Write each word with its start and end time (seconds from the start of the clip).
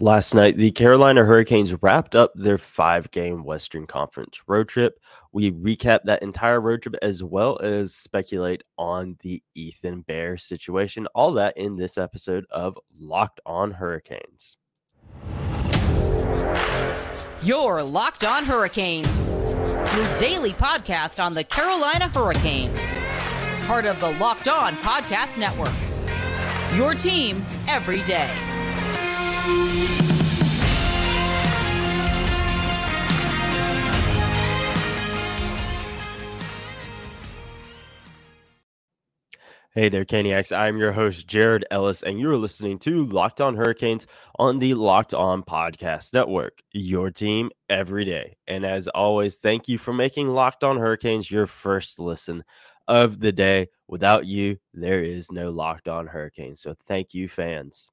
Last 0.00 0.34
night, 0.34 0.56
the 0.56 0.72
Carolina 0.72 1.24
Hurricanes 1.24 1.80
wrapped 1.80 2.16
up 2.16 2.32
their 2.34 2.58
five 2.58 3.08
game 3.12 3.44
Western 3.44 3.86
Conference 3.86 4.42
road 4.48 4.68
trip. 4.68 4.98
We 5.30 5.52
recap 5.52 6.00
that 6.04 6.20
entire 6.20 6.60
road 6.60 6.82
trip 6.82 6.96
as 7.00 7.22
well 7.22 7.60
as 7.62 7.94
speculate 7.94 8.64
on 8.76 9.16
the 9.22 9.40
Ethan 9.54 10.00
Bear 10.00 10.36
situation. 10.36 11.06
All 11.14 11.30
that 11.34 11.56
in 11.56 11.76
this 11.76 11.96
episode 11.96 12.44
of 12.50 12.76
Locked 12.98 13.38
On 13.46 13.70
Hurricanes. 13.70 14.56
Your 17.44 17.80
Locked 17.84 18.24
On 18.24 18.44
Hurricanes, 18.44 19.16
your 19.96 20.18
daily 20.18 20.54
podcast 20.54 21.22
on 21.22 21.34
the 21.34 21.44
Carolina 21.44 22.08
Hurricanes, 22.08 22.80
part 23.68 23.86
of 23.86 24.00
the 24.00 24.10
Locked 24.18 24.48
On 24.48 24.74
Podcast 24.78 25.38
Network. 25.38 25.72
Your 26.76 26.94
team 26.94 27.46
every 27.68 28.02
day. 28.02 28.53
Hey 39.76 39.88
there, 39.88 40.04
Caniacs. 40.04 40.56
I'm 40.56 40.76
your 40.76 40.92
host, 40.92 41.26
Jared 41.26 41.64
Ellis, 41.68 42.04
and 42.04 42.20
you're 42.20 42.36
listening 42.36 42.78
to 42.78 43.06
Locked 43.06 43.40
On 43.40 43.56
Hurricanes 43.56 44.06
on 44.38 44.60
the 44.60 44.72
Locked 44.74 45.12
On 45.12 45.42
Podcast 45.42 46.14
Network, 46.14 46.62
your 46.70 47.10
team 47.10 47.50
every 47.68 48.04
day. 48.04 48.36
And 48.46 48.64
as 48.64 48.86
always, 48.86 49.38
thank 49.38 49.66
you 49.66 49.76
for 49.76 49.92
making 49.92 50.28
Locked 50.28 50.62
On 50.62 50.78
Hurricanes 50.78 51.28
your 51.28 51.48
first 51.48 51.98
listen 51.98 52.44
of 52.86 53.18
the 53.18 53.32
day. 53.32 53.66
Without 53.88 54.26
you, 54.26 54.58
there 54.72 55.02
is 55.02 55.32
no 55.32 55.50
Locked 55.50 55.88
On 55.88 56.06
Hurricanes. 56.06 56.60
So 56.60 56.76
thank 56.86 57.12
you, 57.12 57.26
fans. 57.26 57.88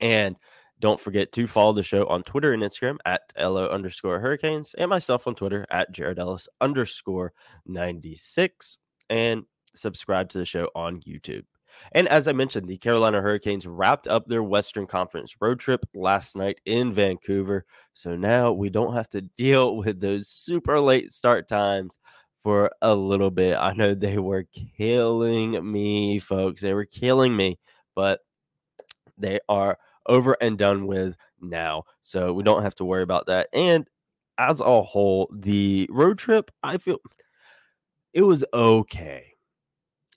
And 0.00 0.36
don't 0.80 1.00
forget 1.00 1.32
to 1.32 1.46
follow 1.46 1.72
the 1.72 1.82
show 1.82 2.06
on 2.06 2.22
Twitter 2.22 2.52
and 2.52 2.62
Instagram 2.62 2.98
at 3.06 3.22
LO 3.38 3.68
underscore 3.68 4.20
hurricanes 4.20 4.74
and 4.76 4.90
myself 4.90 5.26
on 5.26 5.34
Twitter 5.34 5.66
at 5.70 5.92
Jared 5.92 6.18
Ellis 6.18 6.48
underscore 6.60 7.32
96 7.66 8.78
and 9.08 9.44
subscribe 9.74 10.28
to 10.30 10.38
the 10.38 10.44
show 10.44 10.68
on 10.74 11.00
YouTube. 11.00 11.44
And 11.92 12.08
as 12.08 12.28
I 12.28 12.32
mentioned, 12.32 12.68
the 12.68 12.76
Carolina 12.76 13.20
Hurricanes 13.20 13.66
wrapped 13.66 14.06
up 14.06 14.26
their 14.26 14.42
Western 14.42 14.86
Conference 14.86 15.34
road 15.40 15.58
trip 15.60 15.84
last 15.94 16.36
night 16.36 16.60
in 16.66 16.92
Vancouver. 16.92 17.64
So 17.94 18.16
now 18.16 18.52
we 18.52 18.70
don't 18.70 18.94
have 18.94 19.08
to 19.10 19.22
deal 19.22 19.76
with 19.78 20.00
those 20.00 20.28
super 20.28 20.80
late 20.80 21.12
start 21.12 21.48
times 21.48 21.98
for 22.42 22.70
a 22.82 22.94
little 22.94 23.30
bit. 23.30 23.56
I 23.56 23.72
know 23.72 23.94
they 23.94 24.18
were 24.18 24.44
killing 24.76 25.72
me, 25.72 26.18
folks. 26.18 26.60
They 26.60 26.74
were 26.74 26.84
killing 26.84 27.34
me, 27.34 27.58
but 27.94 28.20
they 29.18 29.40
are 29.48 29.78
over 30.06 30.36
and 30.40 30.58
done 30.58 30.86
with 30.86 31.16
now. 31.40 31.84
So 32.02 32.32
we 32.32 32.42
don't 32.42 32.62
have 32.62 32.74
to 32.76 32.84
worry 32.84 33.02
about 33.02 33.26
that. 33.26 33.48
And 33.52 33.88
as 34.38 34.60
a 34.60 34.82
whole, 34.82 35.30
the 35.32 35.88
road 35.90 36.18
trip, 36.18 36.50
I 36.62 36.78
feel 36.78 36.98
it 38.12 38.22
was 38.22 38.44
okay. 38.52 39.32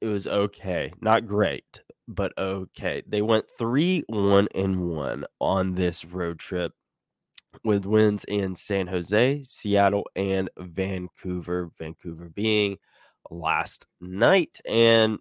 It 0.01 0.07
was 0.07 0.27
okay. 0.27 0.93
Not 1.01 1.25
great, 1.25 1.81
but 2.07 2.33
okay. 2.37 3.01
They 3.07 3.21
went 3.21 3.45
3 3.57 4.03
1 4.07 4.47
and 4.53 4.89
1 4.89 5.25
on 5.39 5.73
this 5.75 6.05
road 6.05 6.39
trip 6.39 6.73
with 7.63 7.85
wins 7.85 8.23
in 8.25 8.55
San 8.55 8.87
Jose, 8.87 9.43
Seattle, 9.43 10.05
and 10.15 10.49
Vancouver. 10.57 11.71
Vancouver 11.77 12.29
being 12.29 12.77
last 13.31 13.87
night. 13.99 14.59
And 14.65 15.19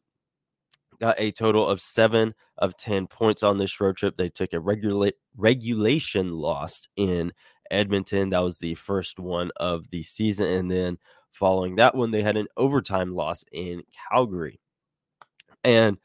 got 1.01 1.17
a 1.19 1.31
total 1.31 1.67
of 1.69 1.81
seven 1.81 2.35
of 2.59 2.77
10 2.77 3.07
points 3.07 3.43
on 3.43 3.59
this 3.59 3.81
road 3.81 3.97
trip. 3.97 4.17
They 4.17 4.29
took 4.29 4.53
a 4.53 4.61
regula- 4.61 5.13
regulation 5.37 6.33
loss 6.33 6.89
in 6.97 7.33
Edmonton. 7.71 8.31
That 8.31 8.43
was 8.43 8.59
the 8.59 8.75
first 8.75 9.19
one 9.19 9.51
of 9.57 9.91
the 9.91 10.03
season. 10.03 10.47
And 10.47 10.71
then 10.71 10.99
following 11.33 11.77
that 11.77 11.95
one, 11.95 12.11
they 12.11 12.23
had 12.23 12.37
an 12.37 12.49
overtime 12.57 13.15
loss 13.15 13.45
in 13.53 13.83
Calgary. 14.11 14.61
And 15.65 15.99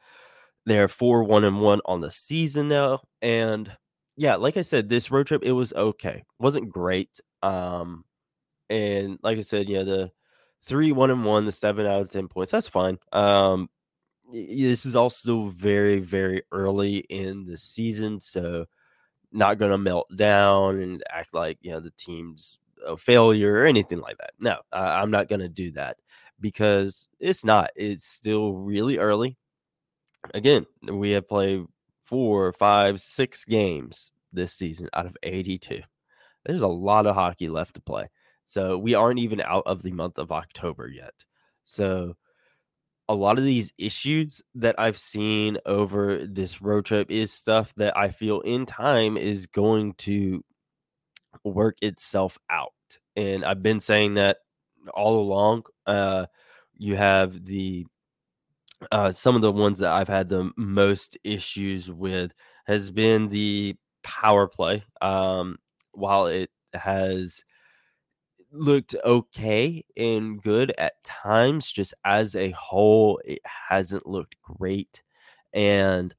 they're 0.66 0.88
4 0.88 1.24
1 1.24 1.44
and 1.44 1.60
1 1.60 1.80
on 1.84 2.00
the 2.00 2.10
season 2.10 2.68
now. 2.68 3.00
And 3.20 3.70
yeah, 4.16 4.36
like 4.36 4.56
I 4.56 4.62
said, 4.62 4.88
this 4.88 5.10
road 5.10 5.26
trip, 5.26 5.42
it 5.44 5.52
was 5.52 5.72
okay. 5.72 6.24
wasn't 6.38 6.70
great. 6.70 7.20
Um, 7.42 8.04
and 8.70 9.18
like 9.22 9.38
I 9.38 9.42
said, 9.42 9.68
yeah, 9.68 9.82
the 9.82 10.10
three, 10.62 10.92
one 10.92 11.10
and 11.10 11.24
one, 11.24 11.44
the 11.44 11.52
seven 11.52 11.86
out 11.86 12.00
of 12.00 12.10
10 12.10 12.28
points, 12.28 12.52
that's 12.52 12.68
fine. 12.68 12.98
Um, 13.12 13.68
this 14.32 14.86
is 14.86 14.96
also 14.96 15.46
very 15.46 16.00
very 16.00 16.42
early 16.52 16.98
in 17.10 17.44
the 17.44 17.56
season 17.56 18.18
so 18.18 18.64
not 19.30 19.58
going 19.58 19.70
to 19.70 19.78
melt 19.78 20.06
down 20.16 20.80
and 20.80 21.02
act 21.10 21.34
like 21.34 21.58
you 21.60 21.70
know 21.70 21.80
the 21.80 21.92
team's 21.92 22.58
a 22.86 22.96
failure 22.96 23.54
or 23.54 23.64
anything 23.64 24.00
like 24.00 24.18
that. 24.18 24.32
No 24.38 24.56
i'm 24.72 25.10
not 25.10 25.28
going 25.28 25.40
to 25.40 25.48
do 25.48 25.70
that 25.72 25.98
because 26.40 27.08
it's 27.20 27.44
not 27.44 27.70
it's 27.76 28.04
still 28.04 28.54
really 28.54 28.98
early. 28.98 29.36
Again 30.34 30.66
we 30.82 31.10
have 31.12 31.28
played 31.28 31.64
four 32.04 32.52
five 32.52 33.00
six 33.00 33.44
games 33.44 34.10
this 34.32 34.54
season 34.54 34.88
out 34.94 35.06
of 35.06 35.16
82 35.22 35.82
there's 36.44 36.62
a 36.62 36.66
lot 36.66 37.06
of 37.06 37.14
hockey 37.14 37.48
left 37.48 37.74
to 37.74 37.80
play 37.82 38.08
so 38.44 38.78
we 38.78 38.94
aren't 38.94 39.18
even 39.20 39.40
out 39.40 39.64
of 39.66 39.82
the 39.82 39.92
month 39.92 40.18
of 40.18 40.32
october 40.32 40.88
yet. 40.88 41.14
So 41.64 42.16
a 43.12 43.14
lot 43.14 43.38
of 43.38 43.44
these 43.44 43.74
issues 43.76 44.40
that 44.54 44.74
I've 44.78 44.98
seen 44.98 45.58
over 45.66 46.26
this 46.26 46.62
road 46.62 46.86
trip 46.86 47.10
is 47.10 47.30
stuff 47.30 47.74
that 47.76 47.94
I 47.94 48.08
feel 48.08 48.40
in 48.40 48.64
time 48.64 49.18
is 49.18 49.46
going 49.46 49.92
to 49.98 50.42
work 51.44 51.76
itself 51.82 52.38
out. 52.48 52.72
And 53.14 53.44
I've 53.44 53.62
been 53.62 53.80
saying 53.80 54.14
that 54.14 54.38
all 54.94 55.20
along. 55.20 55.64
Uh, 55.86 56.24
you 56.78 56.96
have 56.96 57.44
the 57.44 57.86
uh, 58.90 59.10
some 59.10 59.36
of 59.36 59.42
the 59.42 59.52
ones 59.52 59.78
that 59.80 59.92
I've 59.92 60.08
had 60.08 60.28
the 60.28 60.50
most 60.56 61.18
issues 61.22 61.92
with 61.92 62.32
has 62.66 62.90
been 62.90 63.28
the 63.28 63.76
power 64.02 64.48
play. 64.48 64.84
Um, 65.02 65.58
while 65.92 66.28
it 66.28 66.48
has 66.72 67.44
looked 68.52 68.94
okay 69.04 69.84
and 69.96 70.42
good 70.42 70.72
at 70.78 71.02
times. 71.04 71.70
Just 71.70 71.94
as 72.04 72.36
a 72.36 72.50
whole, 72.52 73.20
it 73.24 73.40
hasn't 73.44 74.06
looked 74.06 74.36
great. 74.42 75.02
And 75.52 76.14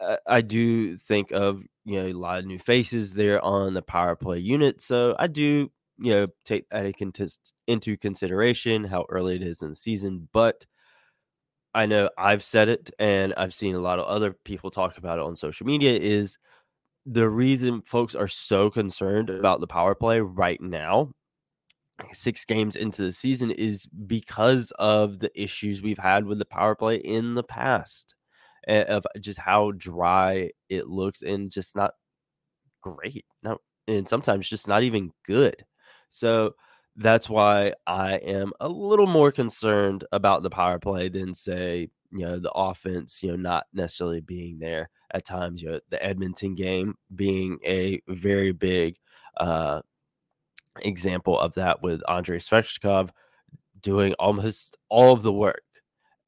uh, 0.00 0.16
I 0.26 0.40
do 0.40 0.96
think 0.96 1.32
of 1.32 1.62
you 1.84 2.02
know 2.02 2.08
a 2.08 2.12
lot 2.12 2.38
of 2.38 2.46
new 2.46 2.58
faces 2.58 3.14
there 3.14 3.44
on 3.44 3.74
the 3.74 3.82
power 3.82 4.16
play 4.16 4.38
unit, 4.38 4.80
so 4.80 5.16
I 5.18 5.26
do 5.26 5.70
you 5.98 6.12
know 6.14 6.26
take 6.44 6.68
that 6.70 6.86
into 7.66 7.96
consideration 7.98 8.84
how 8.84 9.06
early 9.10 9.36
it 9.36 9.42
is 9.42 9.62
in 9.62 9.70
the 9.70 9.74
season. 9.74 10.28
But 10.32 10.66
I 11.74 11.86
know 11.86 12.10
I've 12.18 12.42
said 12.44 12.68
it, 12.68 12.90
and 12.98 13.34
I've 13.36 13.54
seen 13.54 13.74
a 13.74 13.80
lot 13.80 13.98
of 13.98 14.06
other 14.06 14.34
people 14.44 14.70
talk 14.70 14.98
about 14.98 15.18
it 15.18 15.24
on 15.24 15.36
social 15.36 15.66
media. 15.66 15.98
Is 15.98 16.38
the 17.06 17.28
reason 17.28 17.82
folks 17.82 18.14
are 18.14 18.28
so 18.28 18.70
concerned 18.70 19.30
about 19.30 19.60
the 19.60 19.66
power 19.66 19.94
play 19.94 20.20
right 20.20 20.60
now 20.60 21.12
six 22.12 22.44
games 22.44 22.76
into 22.76 23.02
the 23.02 23.12
season 23.12 23.50
is 23.50 23.86
because 24.06 24.72
of 24.78 25.18
the 25.18 25.30
issues 25.40 25.82
we've 25.82 25.98
had 25.98 26.24
with 26.24 26.38
the 26.38 26.44
power 26.44 26.74
play 26.74 26.96
in 26.96 27.34
the 27.34 27.42
past 27.42 28.14
of 28.68 29.04
just 29.20 29.38
how 29.38 29.72
dry 29.72 30.50
it 30.68 30.86
looks 30.86 31.22
and 31.22 31.50
just 31.50 31.74
not 31.76 31.92
great 32.82 33.24
no 33.42 33.58
and 33.88 34.06
sometimes 34.08 34.48
just 34.48 34.68
not 34.68 34.82
even 34.82 35.12
good. 35.24 35.64
So 36.10 36.54
that's 36.96 37.28
why 37.30 37.72
i 37.86 38.14
am 38.16 38.52
a 38.60 38.68
little 38.68 39.06
more 39.06 39.30
concerned 39.30 40.04
about 40.12 40.42
the 40.42 40.50
power 40.50 40.78
play 40.78 41.08
than 41.08 41.32
say 41.32 41.88
you 42.10 42.26
know 42.26 42.38
the 42.38 42.50
offense 42.50 43.22
you 43.22 43.30
know 43.30 43.36
not 43.36 43.66
necessarily 43.72 44.20
being 44.20 44.58
there 44.58 44.90
at 45.14 45.24
times 45.24 45.62
you 45.62 45.70
know 45.70 45.80
the 45.90 46.04
edmonton 46.04 46.54
game 46.54 46.94
being 47.14 47.58
a 47.64 48.00
very 48.08 48.50
big 48.52 48.96
uh 49.36 49.80
example 50.82 51.38
of 51.38 51.54
that 51.54 51.82
with 51.82 52.02
Andrei 52.08 52.38
Svechnikov 52.38 53.10
doing 53.80 54.14
almost 54.14 54.76
all 54.88 55.12
of 55.12 55.22
the 55.22 55.32
work 55.32 55.62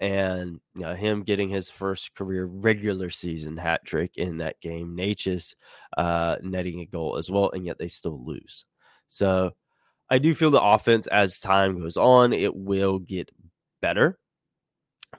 and 0.02 0.60
you 0.74 0.82
know, 0.82 0.94
him 0.94 1.22
getting 1.22 1.48
his 1.48 1.70
first 1.70 2.12
career 2.16 2.44
regular 2.44 3.08
season 3.08 3.56
hat 3.56 3.84
trick 3.84 4.16
in 4.16 4.38
that 4.38 4.60
game. 4.60 4.96
Necas 4.96 5.54
uh, 5.96 6.36
netting 6.42 6.80
a 6.80 6.86
goal 6.86 7.16
as 7.16 7.30
well, 7.30 7.50
and 7.50 7.64
yet 7.64 7.78
they 7.78 7.86
still 7.86 8.20
lose. 8.24 8.64
So 9.06 9.52
I 10.10 10.18
do 10.18 10.34
feel 10.34 10.50
the 10.50 10.60
offense 10.60 11.06
as 11.06 11.38
time 11.38 11.78
goes 11.78 11.96
on, 11.96 12.32
it 12.32 12.54
will 12.54 12.98
get 12.98 13.30
better. 13.80 14.18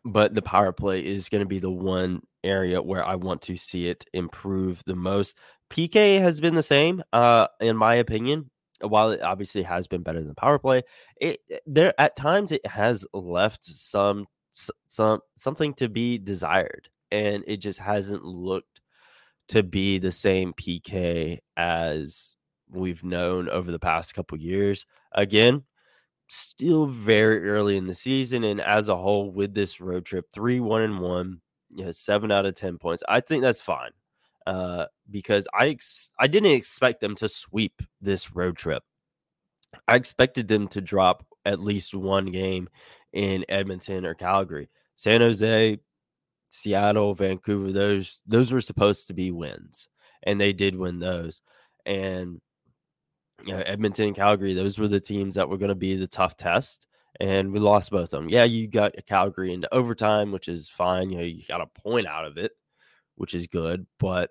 But 0.03 0.35
the 0.35 0.41
power 0.41 0.73
play 0.73 0.99
is 1.05 1.29
going 1.29 1.43
to 1.43 1.47
be 1.47 1.59
the 1.59 1.71
one 1.71 2.21
area 2.43 2.81
where 2.81 3.05
I 3.05 3.15
want 3.15 3.43
to 3.43 3.55
see 3.55 3.87
it 3.87 4.03
improve 4.11 4.83
the 4.85 4.95
most. 4.95 5.37
PK 5.69 6.19
has 6.19 6.41
been 6.41 6.55
the 6.55 6.63
same, 6.63 7.01
uh, 7.13 7.47
in 7.61 7.77
my 7.77 7.95
opinion 7.95 8.51
while 8.81 9.11
it 9.11 9.21
obviously 9.21 9.63
has 9.63 9.87
been 9.87 10.03
better 10.03 10.21
than 10.21 10.35
power 10.35 10.59
play, 10.59 10.83
it 11.19 11.39
eh, 11.51 11.57
there 11.65 11.93
at 11.99 12.15
times 12.15 12.51
it 12.51 12.65
has 12.65 13.05
left 13.13 13.65
some 13.65 14.25
some 14.87 15.19
something 15.35 15.73
to 15.75 15.89
be 15.89 16.17
desired, 16.17 16.89
and 17.11 17.43
it 17.47 17.57
just 17.57 17.79
hasn't 17.79 18.23
looked 18.23 18.81
to 19.49 19.63
be 19.63 19.99
the 19.99 20.11
same 20.11 20.53
PK 20.53 21.39
as 21.57 22.35
we've 22.69 23.03
known 23.03 23.49
over 23.49 23.71
the 23.71 23.79
past 23.79 24.15
couple 24.15 24.37
years. 24.37 24.85
Again, 25.13 25.63
still 26.27 26.85
very 26.87 27.47
early 27.49 27.77
in 27.77 27.87
the 27.87 27.93
season, 27.93 28.43
and 28.43 28.61
as 28.61 28.89
a 28.89 28.97
whole, 28.97 29.31
with 29.31 29.53
this 29.53 29.81
road 29.81 30.05
trip, 30.05 30.25
three 30.33 30.59
one 30.59 30.81
and 30.83 30.99
one, 30.99 31.41
you 31.69 31.85
know, 31.85 31.91
seven 31.91 32.31
out 32.31 32.45
of 32.45 32.55
ten 32.55 32.77
points. 32.77 33.03
I 33.07 33.21
think 33.21 33.43
that's 33.43 33.61
fine 33.61 33.91
uh, 34.45 34.85
because 35.09 35.47
I 35.53 35.69
ex- 35.69 36.09
I 36.19 36.27
didn't 36.27 36.51
expect 36.51 37.01
them 37.01 37.15
to 37.15 37.29
sweep 37.29 37.81
this 38.01 38.35
road 38.35 38.57
trip. 38.57 38.83
I 39.87 39.95
expected 39.95 40.47
them 40.47 40.67
to 40.69 40.81
drop 40.81 41.25
at 41.45 41.59
least 41.59 41.93
one 41.93 42.27
game 42.27 42.69
in 43.11 43.45
Edmonton 43.49 44.05
or 44.05 44.13
Calgary. 44.13 44.69
San 44.95 45.21
Jose, 45.21 45.79
Seattle, 46.49 47.13
Vancouver, 47.15 47.71
those 47.71 48.21
those 48.25 48.51
were 48.51 48.61
supposed 48.61 49.07
to 49.07 49.13
be 49.13 49.31
wins, 49.31 49.87
and 50.23 50.39
they 50.39 50.53
did 50.53 50.75
win 50.75 50.99
those. 50.99 51.41
And 51.85 52.39
you 53.45 53.53
know, 53.53 53.63
Edmonton 53.65 54.07
and 54.07 54.15
Calgary, 54.15 54.53
those 54.53 54.79
were 54.79 54.87
the 54.87 54.99
teams 54.99 55.35
that 55.35 55.49
were 55.49 55.57
going 55.57 55.69
to 55.69 55.75
be 55.75 55.95
the 55.95 56.07
tough 56.07 56.37
test, 56.37 56.87
and 57.19 57.51
we 57.51 57.59
lost 57.59 57.91
both 57.91 58.13
of 58.13 58.21
them. 58.21 58.29
Yeah, 58.29 58.43
you 58.43 58.67
got 58.67 58.93
Calgary 59.07 59.53
into 59.53 59.73
overtime, 59.73 60.31
which 60.31 60.47
is 60.47 60.69
fine. 60.69 61.09
You 61.09 61.17
know, 61.17 61.23
you 61.23 61.43
got 61.47 61.61
a 61.61 61.81
point 61.81 62.07
out 62.07 62.25
of 62.25 62.37
it, 62.37 62.51
which 63.15 63.33
is 63.33 63.47
good, 63.47 63.85
but 63.99 64.29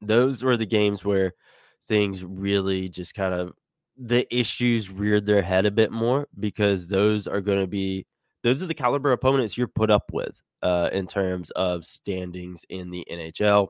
those 0.00 0.42
were 0.42 0.56
the 0.56 0.66
games 0.66 1.04
where 1.04 1.34
things 1.84 2.24
really 2.24 2.88
just 2.88 3.14
kind 3.14 3.34
of 3.34 3.52
the 3.96 4.26
issues 4.34 4.90
reared 4.90 5.26
their 5.26 5.42
head 5.42 5.66
a 5.66 5.70
bit 5.70 5.92
more 5.92 6.26
because 6.40 6.88
those 6.88 7.26
are 7.26 7.40
going 7.40 7.60
to 7.60 7.66
be 7.66 8.06
those 8.42 8.62
are 8.62 8.66
the 8.66 8.74
caliber 8.74 9.12
opponents 9.12 9.56
you're 9.56 9.68
put 9.68 9.90
up 9.90 10.10
with 10.12 10.40
uh, 10.62 10.90
in 10.92 11.06
terms 11.06 11.50
of 11.52 11.84
standings 11.84 12.64
in 12.68 12.90
the 12.90 13.06
NHL 13.10 13.68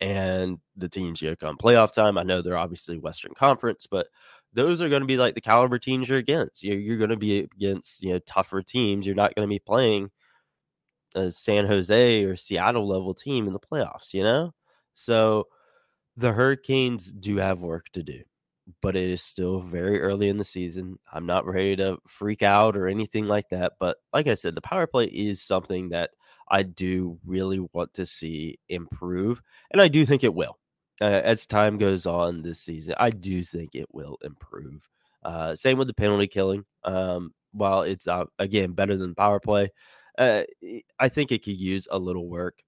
and 0.00 0.58
the 0.76 0.88
teams 0.88 1.20
you 1.20 1.34
come 1.36 1.56
playoff 1.56 1.92
time. 1.92 2.18
I 2.18 2.22
know 2.22 2.42
they're 2.42 2.58
obviously 2.58 2.98
Western 2.98 3.34
Conference, 3.34 3.86
but 3.86 4.08
those 4.52 4.80
are 4.80 4.88
going 4.88 5.02
to 5.02 5.06
be 5.06 5.16
like 5.16 5.34
the 5.34 5.40
caliber 5.40 5.78
teams 5.78 6.08
you're 6.08 6.18
against. 6.18 6.62
You're, 6.62 6.78
you're 6.78 6.98
going 6.98 7.10
to 7.10 7.16
be 7.16 7.40
against 7.40 8.02
you 8.02 8.12
know 8.12 8.18
tougher 8.20 8.62
teams. 8.62 9.06
You're 9.06 9.14
not 9.14 9.34
going 9.34 9.46
to 9.46 9.52
be 9.52 9.58
playing 9.58 10.10
a 11.14 11.30
San 11.30 11.66
Jose 11.66 12.24
or 12.24 12.36
Seattle 12.36 12.88
level 12.88 13.14
team 13.14 13.46
in 13.46 13.52
the 13.52 13.60
playoffs. 13.60 14.14
You 14.14 14.22
know, 14.22 14.54
so 14.94 15.48
the 16.16 16.32
Hurricanes 16.32 17.12
do 17.12 17.36
have 17.36 17.60
work 17.60 17.90
to 17.90 18.02
do 18.02 18.22
but 18.80 18.96
it 18.96 19.10
is 19.10 19.22
still 19.22 19.60
very 19.60 20.00
early 20.00 20.28
in 20.28 20.38
the 20.38 20.44
season. 20.44 20.98
I'm 21.12 21.26
not 21.26 21.46
ready 21.46 21.76
to 21.76 21.98
freak 22.06 22.42
out 22.42 22.76
or 22.76 22.88
anything 22.88 23.26
like 23.26 23.48
that. 23.50 23.74
But 23.78 23.98
like 24.12 24.26
I 24.26 24.34
said, 24.34 24.54
the 24.54 24.60
power 24.60 24.86
play 24.86 25.06
is 25.06 25.42
something 25.42 25.90
that 25.90 26.10
I 26.48 26.62
do 26.62 27.18
really 27.24 27.60
want 27.72 27.94
to 27.94 28.06
see 28.06 28.58
improve. 28.68 29.42
And 29.70 29.80
I 29.80 29.88
do 29.88 30.06
think 30.06 30.24
it 30.24 30.34
will. 30.34 30.58
Uh, 31.00 31.04
as 31.06 31.46
time 31.46 31.76
goes 31.76 32.06
on 32.06 32.42
this 32.42 32.60
season, 32.60 32.94
I 32.98 33.10
do 33.10 33.42
think 33.42 33.74
it 33.74 33.88
will 33.92 34.16
improve. 34.22 34.88
Uh, 35.22 35.54
same 35.54 35.78
with 35.78 35.88
the 35.88 35.94
penalty 35.94 36.28
killing. 36.28 36.64
Um, 36.84 37.32
while 37.52 37.82
it's, 37.82 38.06
uh, 38.06 38.24
again, 38.38 38.72
better 38.72 38.96
than 38.96 39.14
power 39.14 39.40
play, 39.40 39.70
uh, 40.18 40.42
I 40.98 41.08
think 41.08 41.32
it 41.32 41.44
could 41.44 41.58
use 41.58 41.88
a 41.90 41.98
little 41.98 42.28
work 42.28 42.62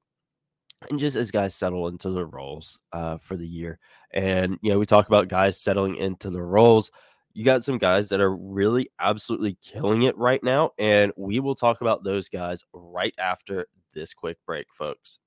and 0.89 0.99
just 0.99 1.17
as 1.17 1.31
guys 1.31 1.55
settle 1.55 1.89
into 1.89 2.11
their 2.11 2.27
roles 2.27 2.79
uh, 2.93 3.19
for 3.19 3.37
the 3.37 3.47
year. 3.47 3.79
And, 4.13 4.59
you 4.63 4.71
know, 4.71 4.79
we 4.79 4.87
talk 4.87 5.09
about 5.09 5.29
guys 5.29 5.61
settling 5.61 5.97
into 5.97 6.31
their 6.31 6.47
roles. 6.47 6.91
You 7.35 7.45
got 7.45 7.65
some 7.65 7.79
guys 7.79 8.09
that 8.11 8.21
are 8.21 8.35
really 8.35 8.89
absolutely 9.01 9.59
killing 9.63 10.03
it 10.03 10.17
right 10.17 10.43
now. 10.43 10.71
And 10.79 11.13
we 11.17 11.41
will 11.41 11.55
talk 11.55 11.81
about 11.81 12.05
those 12.05 12.29
guys 12.29 12.65
right 12.73 13.15
after 13.19 13.67
this 13.95 14.15
quick 14.15 14.39
break, 14.47 14.67
folks. 14.79 15.19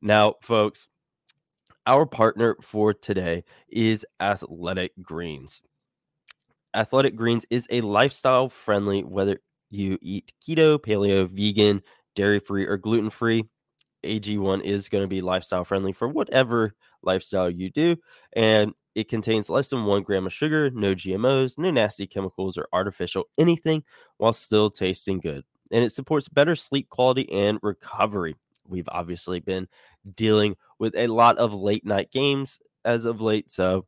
Now, 0.00 0.34
folks, 0.42 0.88
our 1.86 2.06
partner 2.06 2.56
for 2.60 2.94
today 2.94 3.44
is 3.68 4.06
Athletic 4.20 4.92
Greens. 5.00 5.62
Athletic 6.74 7.14
Greens 7.14 7.44
is 7.50 7.66
a 7.70 7.82
lifestyle 7.82 8.48
friendly, 8.48 9.02
whether 9.02 9.38
you 9.70 9.98
eat 10.00 10.32
keto, 10.46 10.78
paleo, 10.78 11.28
vegan, 11.28 11.82
dairy 12.14 12.40
free, 12.40 12.66
or 12.66 12.76
gluten 12.76 13.10
free 13.10 13.44
AG1 14.04 14.62
is 14.62 14.88
going 14.88 15.02
to 15.02 15.08
be 15.08 15.20
lifestyle 15.20 15.64
friendly 15.64 15.92
for 15.92 16.08
whatever 16.08 16.74
lifestyle 17.02 17.50
you 17.50 17.70
do. 17.70 17.96
And 18.34 18.72
it 18.94 19.08
contains 19.08 19.48
less 19.48 19.68
than 19.68 19.84
one 19.84 20.02
gram 20.02 20.26
of 20.26 20.32
sugar, 20.32 20.70
no 20.70 20.94
GMOs, 20.94 21.58
no 21.58 21.70
nasty 21.70 22.06
chemicals 22.06 22.58
or 22.58 22.68
artificial 22.72 23.24
anything, 23.38 23.82
while 24.18 24.32
still 24.32 24.70
tasting 24.70 25.20
good. 25.20 25.44
And 25.70 25.84
it 25.84 25.92
supports 25.92 26.28
better 26.28 26.54
sleep 26.54 26.88
quality 26.90 27.30
and 27.32 27.58
recovery. 27.62 28.36
We've 28.68 28.88
obviously 28.90 29.40
been 29.40 29.68
dealing 30.14 30.56
with 30.78 30.94
a 30.96 31.06
lot 31.06 31.38
of 31.38 31.54
late 31.54 31.86
night 31.86 32.10
games 32.10 32.60
as 32.84 33.04
of 33.04 33.20
late. 33.20 33.50
So 33.50 33.86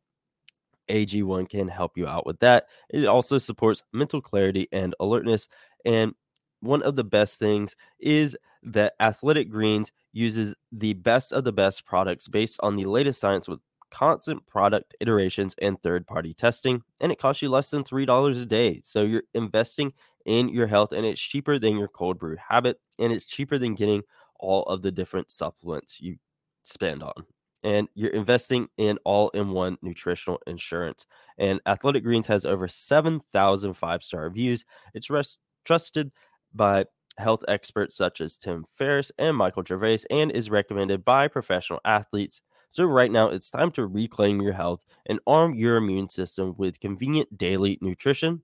AG1 0.89 1.49
can 1.49 1.67
help 1.67 1.97
you 1.97 2.07
out 2.07 2.25
with 2.25 2.39
that. 2.39 2.67
It 2.89 3.05
also 3.05 3.37
supports 3.37 3.83
mental 3.93 4.21
clarity 4.21 4.67
and 4.71 4.95
alertness. 4.99 5.47
And 5.85 6.13
one 6.61 6.81
of 6.81 6.95
the 6.95 7.03
best 7.03 7.37
things 7.37 7.75
is 7.99 8.35
that 8.63 8.93
Athletic 8.99 9.49
Greens 9.49 9.91
uses 10.15 10.55
the 10.71 10.93
best 10.93 11.33
of 11.33 11.43
the 11.43 11.51
best 11.51 11.85
products 11.85 12.27
based 12.27 12.57
on 12.63 12.77
the 12.77 12.85
latest 12.85 13.19
science 13.19 13.47
with 13.47 13.59
constant 13.91 14.45
product 14.47 14.95
iterations 15.01 15.55
and 15.61 15.81
third 15.81 16.07
party 16.07 16.33
testing. 16.33 16.81
And 17.01 17.11
it 17.11 17.19
costs 17.19 17.41
you 17.41 17.49
less 17.49 17.69
than 17.69 17.83
$3 17.83 18.41
a 18.41 18.45
day. 18.45 18.79
So 18.81 19.03
you're 19.03 19.23
investing 19.33 19.93
in 20.25 20.49
your 20.49 20.67
health 20.67 20.93
and 20.93 21.05
it's 21.05 21.21
cheaper 21.21 21.59
than 21.59 21.77
your 21.77 21.89
cold 21.89 22.17
brew 22.17 22.37
habit. 22.49 22.79
And 22.97 23.11
it's 23.11 23.25
cheaper 23.25 23.57
than 23.57 23.75
getting 23.75 24.03
all 24.39 24.63
of 24.63 24.81
the 24.81 24.91
different 24.91 25.29
supplements 25.29 25.99
you 25.99 26.15
spend 26.63 27.03
on. 27.03 27.25
And 27.63 27.89
you're 27.93 28.11
investing 28.11 28.69
in 28.77 28.97
all 29.03 29.29
in 29.29 29.49
one 29.49 29.77
nutritional 29.81 30.39
insurance. 30.47 31.05
And 31.37 31.59
Athletic 31.65 32.03
Greens 32.03 32.27
has 32.27 32.45
over 32.45 32.69
7,000 32.69 33.73
five 33.73 34.01
star 34.01 34.23
reviews. 34.23 34.63
It's 34.93 35.09
rest- 35.09 35.41
trusted 35.65 36.11
by 36.53 36.85
health 37.17 37.43
experts 37.47 37.95
such 37.95 38.21
as 38.21 38.37
Tim 38.37 38.65
Ferriss 38.77 39.11
and 39.17 39.35
Michael 39.35 39.63
Gervais 39.65 39.99
and 40.09 40.31
is 40.31 40.49
recommended 40.49 41.05
by 41.05 41.27
professional 41.27 41.79
athletes. 41.85 42.41
So, 42.69 42.83
right 42.85 43.11
now, 43.11 43.29
it's 43.29 43.49
time 43.49 43.71
to 43.71 43.85
reclaim 43.85 44.41
your 44.41 44.53
health 44.53 44.85
and 45.05 45.19
arm 45.25 45.53
your 45.53 45.77
immune 45.77 46.09
system 46.09 46.55
with 46.57 46.79
convenient 46.79 47.37
daily 47.37 47.77
nutrition. 47.81 48.41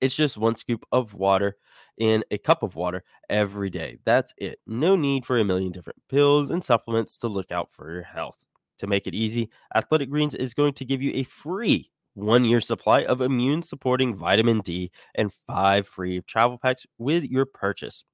It's 0.00 0.14
just 0.14 0.38
one 0.38 0.56
scoop 0.56 0.84
of 0.92 1.14
water 1.14 1.56
in 1.98 2.24
a 2.30 2.38
cup 2.38 2.62
of 2.62 2.76
water 2.76 3.02
every 3.28 3.70
day. 3.70 3.98
That's 4.04 4.32
it. 4.38 4.60
No 4.66 4.96
need 4.96 5.26
for 5.26 5.38
a 5.38 5.44
million 5.44 5.72
different 5.72 6.00
pills 6.08 6.50
and 6.50 6.64
supplements 6.64 7.18
to 7.18 7.28
look 7.28 7.50
out 7.50 7.72
for 7.72 7.92
your 7.92 8.02
health. 8.02 8.46
To 8.78 8.86
make 8.86 9.06
it 9.06 9.14
easy, 9.14 9.50
Athletic 9.74 10.08
Greens 10.08 10.34
is 10.34 10.54
going 10.54 10.72
to 10.74 10.84
give 10.86 11.02
you 11.02 11.12
a 11.14 11.24
free 11.24 11.90
one 12.14 12.44
year 12.44 12.60
supply 12.60 13.04
of 13.04 13.20
immune 13.20 13.62
supporting 13.62 14.16
vitamin 14.16 14.60
D, 14.60 14.90
and 15.14 15.32
five 15.46 15.86
free 15.86 16.22
travel 16.26 16.58
packs 16.58 16.86
with 16.98 17.24
your 17.24 17.46
purchase. 17.46 18.04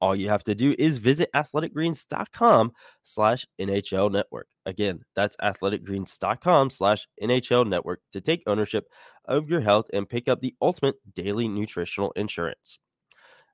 All 0.00 0.14
you 0.14 0.28
have 0.28 0.44
to 0.44 0.54
do 0.54 0.76
is 0.78 0.98
visit 0.98 1.28
athleticgreens.com 1.34 2.72
slash 3.02 3.46
NHL 3.60 4.12
network. 4.12 4.46
Again, 4.64 5.00
that's 5.16 5.36
athleticgreens.com 5.38 6.70
slash 6.70 7.08
NHL 7.20 7.66
network 7.66 8.00
to 8.12 8.20
take 8.20 8.42
ownership 8.46 8.86
of 9.24 9.50
your 9.50 9.60
health 9.60 9.86
and 9.92 10.08
pick 10.08 10.28
up 10.28 10.40
the 10.40 10.54
ultimate 10.62 10.94
daily 11.14 11.48
nutritional 11.48 12.12
insurance. 12.12 12.78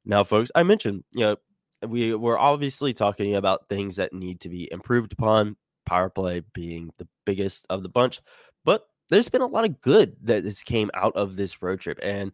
Now, 0.04 0.22
folks, 0.22 0.50
I 0.54 0.64
mentioned, 0.64 1.04
you 1.12 1.20
know, 1.20 1.36
we 1.86 2.14
were 2.14 2.38
obviously 2.38 2.92
talking 2.92 3.36
about 3.36 3.68
things 3.68 3.96
that 3.96 4.12
need 4.12 4.40
to 4.40 4.48
be 4.48 4.68
improved 4.70 5.12
upon, 5.14 5.56
power 5.86 6.10
play 6.10 6.42
being 6.52 6.90
the 6.98 7.08
biggest 7.24 7.66
of 7.70 7.82
the 7.82 7.88
bunch, 7.88 8.20
but 8.64 8.86
there's 9.10 9.28
been 9.28 9.42
a 9.42 9.46
lot 9.46 9.64
of 9.64 9.80
good 9.80 10.16
that 10.22 10.44
has 10.44 10.62
came 10.62 10.90
out 10.94 11.14
of 11.16 11.36
this 11.36 11.62
road 11.62 11.80
trip 11.80 11.98
and 12.02 12.32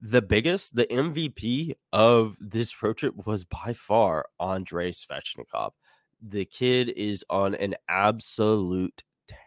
the 0.00 0.22
biggest 0.22 0.74
the 0.74 0.86
mvp 0.86 1.74
of 1.92 2.36
this 2.40 2.82
road 2.82 2.96
trip 2.96 3.14
was 3.26 3.44
by 3.44 3.72
far 3.72 4.26
andrei 4.40 4.90
svechnikov. 4.90 5.72
The 6.20 6.44
kid 6.44 6.88
is 6.90 7.24
on 7.30 7.54
an 7.56 7.74
absolute 7.88 9.02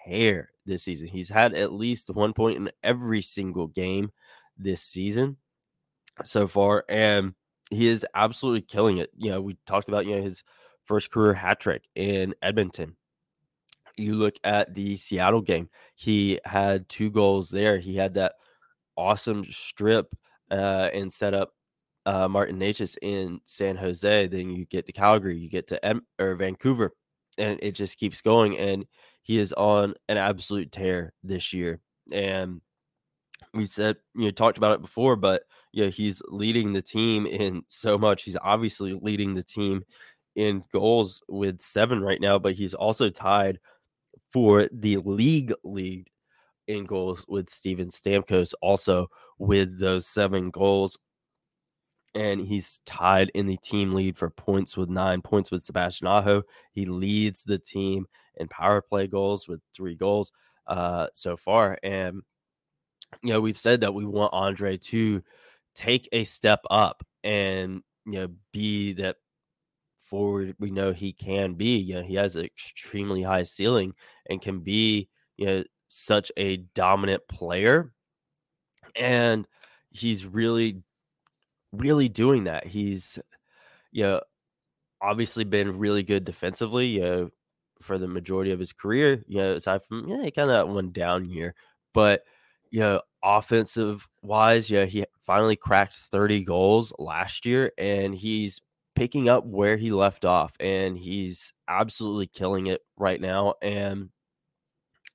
tear 0.06 0.50
this 0.66 0.84
season. 0.84 1.08
He's 1.08 1.30
had 1.30 1.54
at 1.54 1.74
least 1.74 2.10
one 2.10 2.34
point 2.34 2.58
in 2.58 2.72
every 2.84 3.22
single 3.22 3.68
game 3.68 4.12
this 4.58 4.82
season 4.82 5.38
so 6.24 6.48
far 6.48 6.86
and 6.88 7.34
he 7.70 7.88
is 7.88 8.06
absolutely 8.14 8.62
killing 8.62 8.98
it. 8.98 9.12
You 9.18 9.32
know 9.32 9.42
we 9.42 9.58
talked 9.66 9.90
about 9.90 10.06
you 10.06 10.16
know 10.16 10.22
his 10.22 10.44
first 10.86 11.12
career 11.12 11.34
hat 11.34 11.60
trick 11.60 11.84
in 11.96 12.36
edmonton 12.42 12.96
you 13.98 14.16
look 14.16 14.36
at 14.44 14.74
the 14.74 14.96
Seattle 14.98 15.42
game, 15.42 15.70
he 15.96 16.40
had 16.46 16.88
two 16.90 17.10
goals 17.10 17.50
there. 17.50 17.78
He 17.78 17.96
had 17.96 18.14
that 18.16 18.34
awesome 18.98 19.46
strip 19.46 20.14
uh, 20.52 20.90
and 20.94 21.12
set 21.12 21.34
up 21.34 21.52
uh, 22.06 22.28
Martin 22.28 22.60
Necas 22.60 22.98
in 23.02 23.40
San 23.46 23.76
Jose. 23.76 24.28
Then 24.28 24.50
you 24.50 24.66
get 24.66 24.86
to 24.86 24.92
Calgary, 24.92 25.38
you 25.38 25.50
get 25.50 25.68
to 25.68 25.86
M- 25.86 26.06
or 26.20 26.36
Vancouver, 26.36 26.92
and 27.38 27.60
it 27.62 27.72
just 27.72 27.98
keeps 27.98 28.22
going. 28.22 28.58
And 28.58 28.86
he 29.22 29.40
is 29.40 29.54
on 29.54 29.96
an 30.08 30.18
absolute 30.18 30.72
tear 30.72 31.14
this 31.24 31.54
year. 31.54 31.80
And 32.12 32.62
we 33.54 33.66
said, 33.66 33.98
you 34.16 34.26
know, 34.26 34.32
talked 34.32 34.58
about 34.58 34.74
it 34.74 34.82
before, 34.82 35.16
but 35.16 35.44
yeah, 35.74 35.88
he's 35.88 36.22
leading 36.28 36.74
the 36.74 36.82
team 36.82 37.26
in 37.26 37.64
so 37.68 37.98
much. 37.98 38.24
He's 38.24 38.38
obviously 38.42 38.94
leading 38.94 39.34
the 39.34 39.44
team 39.44 39.84
in 40.36 40.64
goals 40.72 41.22
with 41.28 41.62
seven 41.62 42.02
right 42.02 42.22
now, 42.22 42.38
but 42.38 42.54
he's 42.54 42.74
also 42.74 43.10
tied 43.10 43.60
for 44.32 44.68
the 44.72 44.98
league 44.98 45.54
lead 45.64 46.08
in 46.68 46.86
goals 46.86 47.26
with 47.28 47.50
Steven 47.50 47.88
Stamkos, 47.88 48.54
also 48.62 49.08
with 49.40 49.80
those 49.80 50.08
seven 50.08 50.50
goals. 50.50 50.98
And 52.16 52.40
he's 52.40 52.80
tied 52.86 53.30
in 53.34 53.46
the 53.46 53.58
team 53.58 53.94
lead 53.94 54.18
for 54.18 54.30
points 54.30 54.78
with 54.78 54.90
nine 54.90 55.22
points 55.22 55.52
with 55.52 55.64
Sebastian 55.64 56.08
Aho. 56.08 56.44
He 56.72 56.86
leads 56.86 57.44
the 57.44 57.60
team 57.60 58.06
in 58.38 58.48
power 58.48 58.82
play 58.82 59.08
goals 59.08 59.48
with 59.48 59.60
three 59.76 59.96
goals 59.96 60.32
uh, 60.68 61.08
so 61.14 61.36
far. 61.36 61.78
And, 61.84 62.22
you 63.22 63.34
know, 63.34 63.42
we've 63.42 63.58
said 63.58 63.82
that 63.82 63.94
we 63.94 64.06
want 64.06 64.34
Andre 64.34 64.78
to 64.78 65.22
take 65.76 66.08
a 66.14 66.24
step 66.24 66.62
up 66.70 67.06
and, 67.24 67.82
you 68.06 68.20
know, 68.20 68.28
be 68.54 68.94
that 68.94 69.18
forward 70.06 70.56
we 70.60 70.72
know 70.72 70.94
he 70.94 71.14
can 71.14 71.54
be. 71.54 71.78
You 71.78 71.96
know, 71.96 72.04
he 72.04 72.16
has 72.16 72.36
an 72.36 72.46
extremely 72.46 73.22
high 73.22 73.44
ceiling 73.44 73.94
and 74.30 74.42
can 74.42 74.60
be, 74.60 75.10
you 75.38 75.46
know, 75.46 75.64
such 75.88 76.32
a 76.38 76.58
dominant 76.76 77.28
player. 77.28 77.92
And 78.96 79.48
he's 79.92 80.26
really, 80.26 80.84
really 81.72 82.10
doing 82.10 82.46
that. 82.46 82.68
He's, 82.68 83.20
you 83.92 84.04
know, 84.04 84.22
obviously 85.02 85.44
been 85.44 85.78
really 85.78 86.04
good 86.04 86.24
defensively, 86.26 86.88
you 86.88 87.02
know, 87.02 87.30
for 87.82 87.98
the 87.98 88.08
majority 88.08 88.52
of 88.52 88.60
his 88.60 88.74
career, 88.74 89.24
you 89.28 89.38
know, 89.38 89.54
aside 89.54 89.84
from, 89.84 90.08
yeah, 90.08 90.30
kind 90.30 90.50
of 90.50 90.56
that 90.56 90.68
one 90.68 90.92
down 90.92 91.30
year. 91.30 91.56
But, 91.94 92.24
you 92.72 92.80
know, 92.80 93.02
offensive 93.24 94.08
wise, 94.22 94.70
yeah, 94.70 94.86
he 94.86 95.06
finally 95.26 95.56
cracked 95.56 95.96
30 95.96 96.44
goals 96.44 96.94
last 97.00 97.46
year 97.46 97.72
and 97.78 98.14
he's 98.16 98.62
picking 98.96 99.30
up 99.30 99.46
where 99.46 99.78
he 99.78 99.92
left 99.92 100.26
off 100.26 100.54
and 100.60 100.98
he's 100.98 101.54
absolutely 101.68 102.28
killing 102.28 102.68
it 102.68 102.82
right 102.98 103.20
now. 103.20 103.56
And 103.62 104.10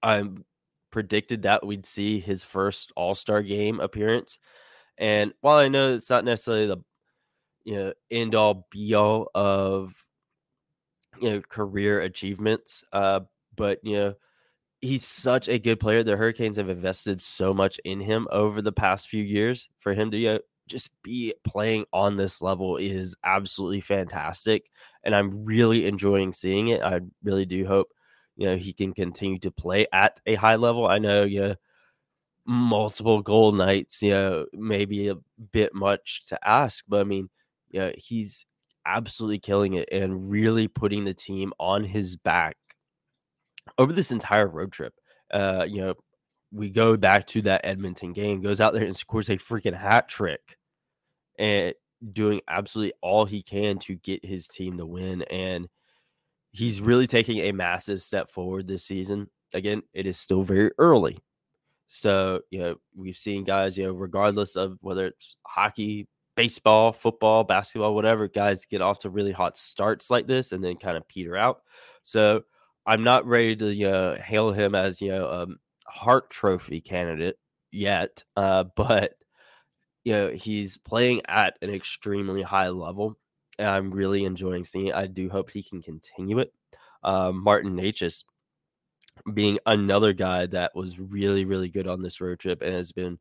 I'm 0.03 0.45
predicted 0.91 1.43
that 1.43 1.67
we'd 1.67 1.87
see 1.87 2.21
his 2.21 2.43
first 2.43 2.93
All 2.97 3.15
Star 3.15 3.43
game 3.43 3.81
appearance. 3.81 4.39
And 4.99 5.33
while 5.41 5.57
I 5.57 5.69
know 5.69 5.95
it's 5.95 6.11
not 6.11 6.25
necessarily 6.25 6.67
the 6.67 6.79
you 7.65 7.75
know 7.77 7.93
end 8.11 8.35
all 8.35 8.67
be 8.71 8.95
all 8.95 9.31
of 9.35 9.95
you 11.21 11.31
know 11.31 11.41
career 11.41 12.01
achievements, 12.01 12.85
uh, 12.93 13.21
but 13.57 13.81
you 13.83 13.97
know 13.97 14.15
he's 14.81 15.07
such 15.07 15.49
a 15.49 15.59
good 15.59 15.81
player. 15.81 16.03
The 16.03 16.17
Hurricanes 16.17 16.57
have 16.57 16.69
invested 16.69 17.21
so 17.21 17.55
much 17.55 17.79
in 17.85 18.01
him 18.01 18.29
over 18.31 18.63
the 18.63 18.73
past 18.73 19.09
few 19.09 19.23
years 19.23 19.69
for 19.79 19.95
him 19.95 20.11
to 20.11 20.19
you 20.19 20.33
know, 20.35 20.41
just 20.71 20.91
be 21.03 21.35
playing 21.45 21.85
on 21.93 22.17
this 22.17 22.41
level 22.41 22.77
is 22.77 23.17
absolutely 23.25 23.81
fantastic. 23.81 24.71
And 25.05 25.15
I'm 25.15 25.45
really 25.45 25.87
enjoying 25.87 26.33
seeing 26.33 26.69
it. 26.69 26.81
I 26.81 27.01
really 27.23 27.45
do 27.45 27.67
hope, 27.67 27.93
you 28.37 28.47
know, 28.47 28.57
he 28.57 28.73
can 28.73 28.95
continue 28.95 29.39
to 29.41 29.51
play 29.51 29.87
at 29.93 30.21
a 30.27 30.37
high 30.37 30.57
level. 30.57 30.87
I 30.87 30.99
know, 30.99 31.25
you 31.25 31.41
know, 31.41 31.55
multiple 32.47 33.21
goal 33.21 33.53
nights, 33.53 34.01
you 34.03 34.13
know, 34.13 34.47
maybe 34.53 35.09
a 35.09 35.17
bit 35.53 35.75
much 35.75 36.25
to 36.29 36.49
ask, 36.49 36.85
but 36.89 37.01
I 37.01 37.05
mean, 37.05 37.29
yeah, 37.71 37.91
he's 37.97 38.47
absolutely 38.87 39.39
killing 39.39 39.75
it 39.75 39.89
and 39.93 40.31
really 40.31 40.69
putting 40.69 41.05
the 41.05 41.15
team 41.15 41.53
on 41.59 41.85
his 41.85 42.17
back 42.17 42.57
over 43.77 43.93
this 43.93 44.11
entire 44.11 44.49
road 44.49 44.73
trip. 44.73 44.95
Uh, 45.33 45.67
you 45.69 45.81
know, 45.81 45.95
we 46.53 46.71
go 46.71 46.97
back 46.97 47.27
to 47.29 47.43
that 47.43 47.61
Edmonton 47.65 48.13
game, 48.13 48.41
goes 48.41 48.61
out 48.61 48.73
there 48.73 48.85
and 48.85 48.97
scores 48.97 49.29
a 49.29 49.37
freaking 49.37 49.77
hat 49.77 50.09
trick 50.09 50.57
and 51.41 51.75
doing 52.13 52.41
absolutely 52.47 52.93
all 53.01 53.25
he 53.25 53.43
can 53.43 53.79
to 53.79 53.97
get 53.97 54.25
his 54.25 54.47
team 54.47 54.77
to 54.79 54.87
win. 54.87 55.23
And 55.23 55.69
he's 56.53 56.81
really 56.81 57.07
taking 57.07 57.39
a 57.39 57.53
massive 57.53 58.03
step 58.03 58.31
forward 58.31 58.69
this 58.69 58.85
season. 58.85 59.29
Again, 59.55 59.83
it 59.93 60.07
is 60.07 60.19
still 60.19 60.43
very 60.43 60.71
early. 60.79 61.19
So, 61.89 62.43
you 62.51 62.61
know, 62.61 62.77
we've 62.95 63.17
seen 63.17 63.43
guys, 63.43 63.77
you 63.77 63.85
know, 63.85 63.93
regardless 63.93 64.55
of 64.55 64.79
whether 64.81 65.07
it's 65.07 65.37
hockey, 65.45 66.07
baseball, 66.37 66.93
football, 66.93 67.43
basketball, 67.43 67.95
whatever, 67.95 68.29
guys 68.29 68.67
get 68.67 68.83
off 68.83 69.01
to 69.01 69.11
really 69.11 69.33
hot 69.33 69.57
starts 69.57 70.11
like 70.11 70.27
this 70.29 70.53
and 70.53 70.63
then 70.63 70.77
kind 70.77 70.97
of 70.97 71.09
peter 71.09 71.37
out. 71.37 71.63
So 72.03 72.43
I'm 72.87 73.03
not 73.03 73.27
ready 73.27 73.57
to, 73.57 73.75
you 73.75 73.91
know, 73.91 74.15
hail 74.23 74.53
him 74.53 74.75
as, 74.75 75.01
you 75.01 75.09
know, 75.09 75.27
a 75.27 75.47
Hart 75.91 76.31
Trophy 76.31 76.81
candidate 76.81 77.39
yet. 77.73 78.23
Uh, 78.37 78.65
but 78.77 79.15
you 80.05 80.13
know, 80.13 80.31
he's 80.31 80.77
playing 80.77 81.23
at 81.29 81.57
an 81.63 81.71
extremely 81.71 82.43
high 82.43 82.69
level. 82.69 83.17
And 83.59 83.69
I'm 83.69 83.91
really 83.91 84.25
enjoying 84.25 84.65
seeing 84.65 84.87
it. 84.87 84.95
I 84.95 85.07
do 85.07 85.29
hope 85.29 85.51
he 85.51 85.63
can 85.63 85.83
continue 85.83 86.39
it. 86.39 86.53
Uh, 87.03 87.31
Martin 87.33 87.77
Necas 87.77 88.25
being 89.35 89.59
another 89.67 90.15
guy 90.15 90.47
that 90.47 90.75
was 90.75 90.99
really, 90.99 91.45
really 91.45 91.69
good 91.69 91.87
on 91.87 92.01
this 92.01 92.23
road 92.23 92.39
trip 92.39 92.63
and 92.63 92.73
has 92.73 92.93
been 92.93 93.19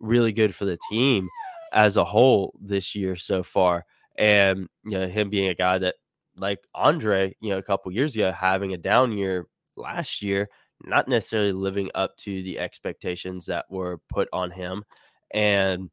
really 0.00 0.32
good 0.32 0.54
for 0.54 0.64
the 0.64 0.78
team 0.90 1.28
as 1.72 1.96
a 1.96 2.04
whole 2.04 2.52
this 2.60 2.96
year 2.96 3.14
so 3.14 3.44
far. 3.44 3.84
And, 4.18 4.68
you 4.84 4.98
know, 4.98 5.06
him 5.06 5.30
being 5.30 5.50
a 5.50 5.54
guy 5.54 5.78
that, 5.78 5.94
like 6.36 6.66
Andre, 6.74 7.36
you 7.40 7.50
know, 7.50 7.58
a 7.58 7.62
couple 7.62 7.92
years 7.92 8.16
ago, 8.16 8.32
having 8.32 8.74
a 8.74 8.78
down 8.78 9.12
year 9.12 9.46
last 9.76 10.20
year, 10.20 10.48
not 10.82 11.06
necessarily 11.06 11.52
living 11.52 11.90
up 11.94 12.16
to 12.16 12.42
the 12.42 12.58
expectations 12.58 13.46
that 13.46 13.66
were 13.70 14.00
put 14.08 14.28
on 14.32 14.50
him. 14.50 14.84
And, 15.32 15.90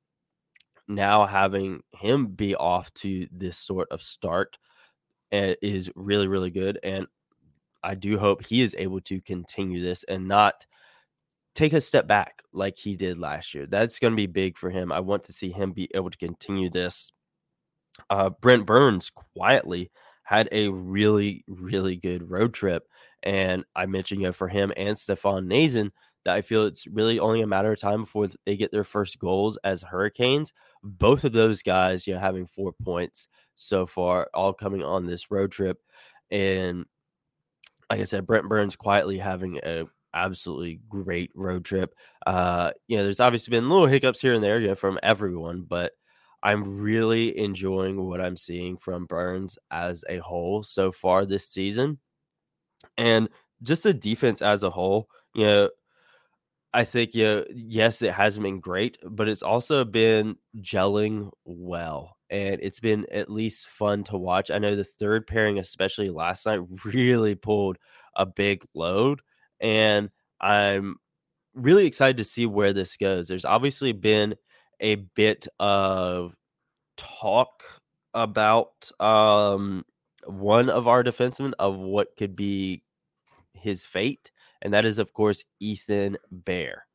now 0.87 1.25
having 1.25 1.81
him 1.91 2.27
be 2.27 2.55
off 2.55 2.93
to 2.95 3.27
this 3.31 3.57
sort 3.57 3.87
of 3.91 4.01
start 4.01 4.57
eh, 5.31 5.55
is 5.61 5.89
really, 5.95 6.27
really 6.27 6.51
good. 6.51 6.79
And 6.83 7.07
I 7.83 7.95
do 7.95 8.17
hope 8.17 8.45
he 8.45 8.61
is 8.61 8.75
able 8.77 9.01
to 9.01 9.21
continue 9.21 9.81
this 9.81 10.03
and 10.05 10.27
not 10.27 10.65
take 11.55 11.73
a 11.73 11.81
step 11.81 12.07
back 12.07 12.41
like 12.51 12.77
he 12.77 12.95
did 12.95 13.19
last 13.19 13.53
year. 13.53 13.65
That's 13.67 13.99
going 13.99 14.13
to 14.13 14.17
be 14.17 14.27
big 14.27 14.57
for 14.57 14.69
him. 14.69 14.91
I 14.91 14.99
want 15.01 15.25
to 15.25 15.33
see 15.33 15.51
him 15.51 15.71
be 15.71 15.89
able 15.93 16.09
to 16.09 16.17
continue 16.17 16.69
this. 16.69 17.11
Uh, 18.09 18.29
Brent 18.29 18.65
Burns 18.65 19.09
quietly 19.09 19.91
had 20.23 20.49
a 20.51 20.69
really, 20.69 21.43
really 21.47 21.95
good 21.95 22.29
road 22.29 22.53
trip. 22.53 22.87
And 23.21 23.63
I 23.75 23.85
mentioned, 23.85 24.21
you 24.21 24.27
know, 24.27 24.33
for 24.33 24.47
him 24.47 24.73
and 24.75 24.97
Stefan 24.97 25.47
Noesen, 25.47 25.91
that 26.25 26.35
I 26.35 26.41
feel 26.41 26.65
it's 26.65 26.87
really 26.87 27.19
only 27.19 27.41
a 27.41 27.47
matter 27.47 27.71
of 27.71 27.79
time 27.79 28.01
before 28.01 28.27
they 28.45 28.55
get 28.55 28.71
their 28.71 28.83
first 28.83 29.19
goals 29.19 29.57
as 29.63 29.81
Hurricanes. 29.81 30.53
Both 30.83 31.23
of 31.23 31.33
those 31.33 31.61
guys, 31.61 32.07
you 32.07 32.13
know, 32.13 32.19
having 32.19 32.45
four 32.45 32.73
points 32.83 33.27
so 33.55 33.85
far, 33.85 34.29
all 34.33 34.53
coming 34.53 34.83
on 34.83 35.05
this 35.05 35.29
road 35.31 35.51
trip. 35.51 35.79
And 36.31 36.85
like 37.89 37.99
I 37.99 38.05
said, 38.05 38.25
Brent 38.25 38.49
Burns 38.49 38.75
quietly 38.75 39.17
having 39.17 39.59
a 39.63 39.85
absolutely 40.13 40.79
great 40.89 41.31
road 41.35 41.65
trip. 41.65 41.93
Uh, 42.25 42.71
you 42.87 42.97
know, 42.97 43.03
there's 43.03 43.19
obviously 43.19 43.51
been 43.51 43.69
little 43.69 43.87
hiccups 43.87 44.21
here 44.21 44.33
and 44.33 44.43
there, 44.43 44.59
you 44.59 44.67
know, 44.67 44.75
from 44.75 44.99
everyone, 45.03 45.61
but 45.61 45.93
I'm 46.41 46.79
really 46.81 47.37
enjoying 47.37 48.05
what 48.05 48.21
I'm 48.21 48.35
seeing 48.35 48.77
from 48.77 49.05
Burns 49.05 49.57
as 49.71 50.03
a 50.09 50.17
whole 50.17 50.61
so 50.63 50.91
far 50.91 51.25
this 51.25 51.47
season. 51.47 51.99
And 52.97 53.29
just 53.61 53.83
the 53.83 53.93
defense 53.93 54.41
as 54.41 54.63
a 54.63 54.69
whole, 54.69 55.07
you 55.33 55.45
know, 55.45 55.69
I 56.73 56.85
think 56.85 57.13
yeah, 57.13 57.41
yes, 57.53 58.01
it 58.01 58.13
hasn't 58.13 58.43
been 58.43 58.59
great, 58.59 58.97
but 59.03 59.29
it's 59.29 59.43
also 59.43 59.85
been 59.85 60.37
gelling 60.59 61.29
well, 61.45 62.17
and 62.31 62.59
it's 62.63 62.79
been 62.79 63.05
at 63.11 63.29
least 63.29 63.67
fun 63.67 64.03
to 64.05 64.17
watch. 64.17 64.49
I 64.49 64.57
know 64.57 64.75
the 64.75 64.83
third 64.83 65.27
pairing, 65.27 65.59
especially 65.59 66.09
last 66.09 66.45
night, 66.47 66.61
really 66.85 67.35
pulled 67.35 67.77
a 68.15 68.25
big 68.25 68.65
load, 68.73 69.21
and 69.59 70.09
I'm 70.41 70.95
really 71.53 71.85
excited 71.85 72.17
to 72.17 72.23
see 72.23 72.47
where 72.47 72.73
this 72.73 72.97
goes. 72.97 73.27
There's 73.27 73.45
obviously 73.45 73.91
been 73.91 74.35
a 74.79 74.95
bit 74.95 75.47
of 75.59 76.33
talk 76.97 77.63
about 78.15 78.91
um, 78.99 79.85
one 80.25 80.69
of 80.69 80.87
our 80.87 81.03
defensemen 81.03 81.53
of 81.59 81.77
what 81.77 82.17
could 82.17 82.35
be 82.35 82.81
his 83.63 83.83
fate 83.83 84.31
and 84.63 84.73
that 84.73 84.85
is, 84.85 84.97
of 84.97 85.13
course, 85.13 85.43
Ethan 85.59 86.17
Bear. 86.31 86.87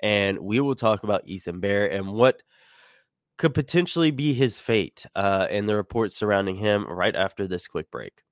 And 0.00 0.38
we 0.38 0.60
will 0.60 0.76
talk 0.76 1.02
about 1.02 1.26
Ethan 1.26 1.60
Bear 1.60 1.90
and 1.90 2.12
what 2.12 2.42
could 3.36 3.52
potentially 3.52 4.12
be 4.12 4.32
his 4.32 4.58
fate 4.58 5.04
uh, 5.16 5.46
and 5.50 5.68
the 5.68 5.76
reports 5.76 6.16
surrounding 6.16 6.56
him 6.56 6.86
right 6.86 7.14
after 7.14 7.46
this 7.46 7.66
quick 7.66 7.90
break. 7.90 8.22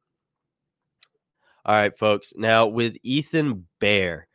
All 1.67 1.75
right, 1.75 1.97
folks. 1.99 2.33
Now, 2.37 2.69
with 2.69 2.97
Ethan 3.03 3.67
Bear, 3.81 4.29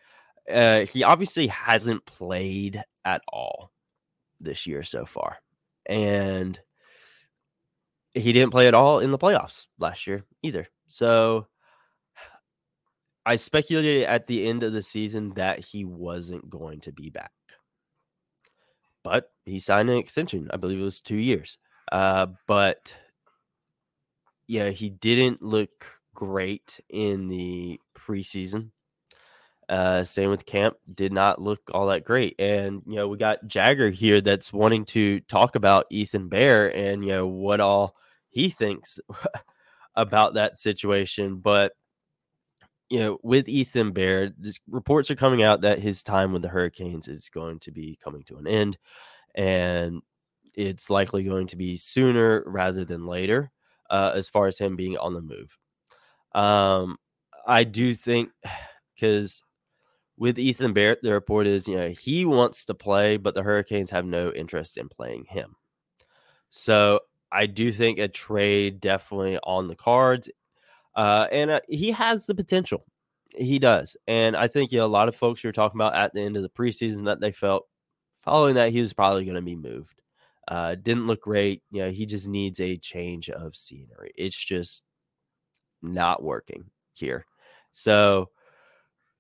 uh, 0.52 0.82
he 0.82 1.04
obviously 1.04 1.48
hasn't 1.48 2.06
played 2.06 2.84
at 3.06 3.22
all 3.32 3.72
this 4.42 4.68
year 4.68 4.84
so 4.84 5.06
far. 5.06 5.38
And 5.86 6.60
he 8.14 8.34
didn't 8.34 8.52
play 8.52 8.68
at 8.68 8.74
all 8.74 9.00
in 9.00 9.12
the 9.12 9.18
playoffs 9.18 9.68
last 9.78 10.06
year 10.06 10.26
either. 10.44 10.68
So 10.90 11.48
I 13.30 13.36
speculated 13.36 14.06
at 14.06 14.26
the 14.26 14.48
end 14.48 14.64
of 14.64 14.74
the 14.74 14.82
season 14.82 15.36
that 15.36 15.60
he 15.64 15.86
wasn't 15.86 16.50
going 16.50 16.80
to 16.80 16.92
be 16.92 17.12
back. 17.12 17.32
But 19.04 19.32
he 19.46 19.60
signed 19.60 19.92
an 19.92 19.98
extension. 19.98 20.50
I 20.52 20.58
believe 20.58 20.80
it 20.80 20.84
was 20.84 21.00
two 21.00 21.18
years. 21.18 21.60
Uh, 21.92 22.26
but 22.48 22.92
yeah, 24.48 24.70
he 24.70 24.90
didn't 24.90 25.44
look 25.44 25.86
great 26.16 26.80
in 26.90 27.28
the 27.28 27.80
preseason. 27.96 28.72
Uh, 29.70 30.04
same 30.04 30.32
with 30.32 30.48
Camp, 30.48 30.78
did 30.92 31.14
not 31.14 31.40
look 31.40 31.62
all 31.72 31.86
that 31.86 32.06
great. 32.06 32.34
And, 32.40 32.82
you 32.88 32.96
know, 32.96 33.08
we 33.08 33.20
got 33.20 33.48
Jagger 33.48 33.92
here 33.92 34.22
that's 34.22 34.52
wanting 34.52 34.86
to 34.86 35.20
talk 35.20 35.54
about 35.56 35.86
Ethan 35.92 36.30
Bear 36.30 36.76
and, 36.76 37.06
you 37.06 37.12
know, 37.12 37.28
what 37.28 37.60
all 37.60 37.96
he 38.32 38.50
thinks 38.50 39.00
about 39.96 40.34
that 40.34 40.58
situation. 40.58 41.36
But, 41.36 41.74
you 42.90 43.00
know, 43.00 43.20
with 43.24 43.48
Ethan 43.48 43.92
Bear, 43.92 44.32
reports 44.68 45.12
are 45.12 45.16
coming 45.16 45.44
out 45.44 45.62
that 45.62 45.80
his 45.80 46.02
time 46.04 46.34
with 46.34 46.42
the 46.42 46.48
Hurricanes 46.48 47.08
is 47.08 47.30
going 47.30 47.60
to 47.60 47.72
be 47.72 47.98
coming 48.04 48.24
to 48.24 48.38
an 48.38 48.48
end. 48.48 48.78
And 49.36 50.02
it's 50.56 50.90
likely 50.90 51.24
going 51.24 51.48
to 51.48 51.56
be 51.56 51.78
sooner 51.78 52.44
rather 52.48 52.84
than 52.84 53.06
later, 53.06 53.52
uh, 53.90 54.12
as 54.16 54.28
far 54.28 54.48
as 54.48 54.58
him 54.58 54.76
being 54.76 54.98
on 54.98 55.14
the 55.14 55.22
move. 55.22 55.58
Um, 56.34 56.98
I 57.46 57.64
do 57.64 57.94
think 57.94 58.32
because 58.96 59.42
with 60.18 60.38
Ethan 60.38 60.74
Barrett, 60.74 61.00
the 61.02 61.14
report 61.14 61.48
is, 61.48 61.68
you 61.68 61.78
know, 61.78 61.90
he 61.90 62.26
wants 62.26 62.66
to 62.66 62.74
play, 62.74 63.18
but 63.18 63.36
the 63.36 63.44
Hurricanes 63.44 63.92
have 63.92 64.06
no 64.06 64.32
interest 64.32 64.78
in 64.78 64.90
playing 64.90 65.26
him. 65.30 65.56
So 66.50 67.02
I 67.32 67.46
do 67.46 67.72
think 67.72 68.00
a 68.00 68.08
trade 68.08 68.82
definitely 68.82 69.38
on 69.44 69.68
the 69.68 69.76
cards. 69.76 70.30
Uh, 71.00 71.28
and 71.32 71.50
uh, 71.50 71.60
he 71.70 71.94
has 71.94 72.26
the 72.26 72.36
potential. 72.36 72.86
He 73.34 73.58
does. 73.58 73.96
And 74.06 74.36
I 74.36 74.50
think, 74.50 74.74
you 74.74 74.80
know, 74.80 74.86
a 74.86 74.88
lot 74.88 75.08
of 75.08 75.16
folks 75.16 75.42
were 75.46 75.54
talking 75.54 75.80
about 75.80 75.96
at 75.96 76.14
the 76.14 76.20
end 76.20 76.36
of 76.36 76.44
the 76.44 76.50
preseason 76.50 77.06
that 77.06 77.22
they 77.22 77.32
felt 77.32 77.68
following 78.22 78.56
that 78.56 78.72
he 78.74 78.82
was 78.82 78.92
probably 78.92 79.24
going 79.24 79.36
to 79.36 79.42
be 79.42 79.56
moved. 79.56 80.02
Uh, 80.46 80.76
didn't 80.76 81.08
look 81.08 81.22
great. 81.22 81.64
You 81.72 81.84
know, 81.84 81.90
he 81.90 82.06
just 82.06 82.28
needs 82.28 82.60
a 82.60 82.76
change 82.76 83.30
of 83.30 83.56
scenery. 83.56 84.12
It's 84.18 84.36
just 84.36 84.84
not 85.82 86.22
working 86.22 86.66
here. 86.96 87.26
So, 87.72 88.30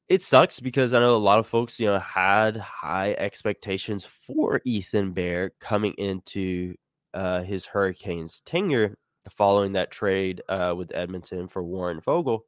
it 0.09 0.21
sucks 0.21 0.59
because 0.59 0.93
I 0.93 1.00
know 1.00 1.15
a 1.15 1.17
lot 1.17 1.39
of 1.39 1.48
folks, 1.48 1.79
you 1.79 1.86
know, 1.86 2.00
had 2.00 2.57
high 2.57 3.13
expectations 3.17 4.03
for 4.03 4.59
Ethan 4.65 5.13
Bear 5.13 5.51
coming 5.62 5.93
into 5.93 6.75
uh, 7.13 7.43
his 7.43 7.63
Hurricanes 7.63 8.41
tenure 8.41 8.98
following 9.29 9.73
that 9.73 9.91
trade 9.91 10.41
uh, 10.49 10.73
with 10.77 10.91
Edmonton 10.93 11.47
for 11.47 11.63
Warren 11.63 12.01
Foegele. 12.01 12.41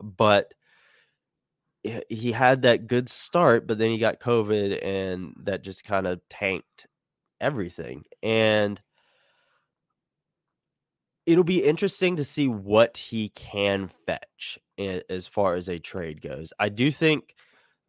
But 0.00 0.54
he 2.08 2.32
had 2.32 2.62
that 2.62 2.86
good 2.86 3.08
start, 3.08 3.66
but 3.66 3.78
then 3.78 3.90
he 3.90 3.98
got 3.98 4.20
COVID 4.20 4.84
and 4.84 5.34
that 5.44 5.62
just 5.62 5.84
kind 5.84 6.06
of 6.06 6.20
tanked 6.28 6.86
everything. 7.40 8.04
And 8.22 8.80
it'll 11.26 11.44
be 11.44 11.64
interesting 11.64 12.16
to 12.16 12.24
see 12.24 12.48
what 12.48 12.96
he 12.96 13.30
can 13.30 13.90
fetch 14.06 14.58
as 14.78 15.26
far 15.26 15.54
as 15.54 15.68
a 15.68 15.78
trade 15.78 16.20
goes. 16.20 16.52
I 16.58 16.68
do 16.68 16.90
think 16.90 17.34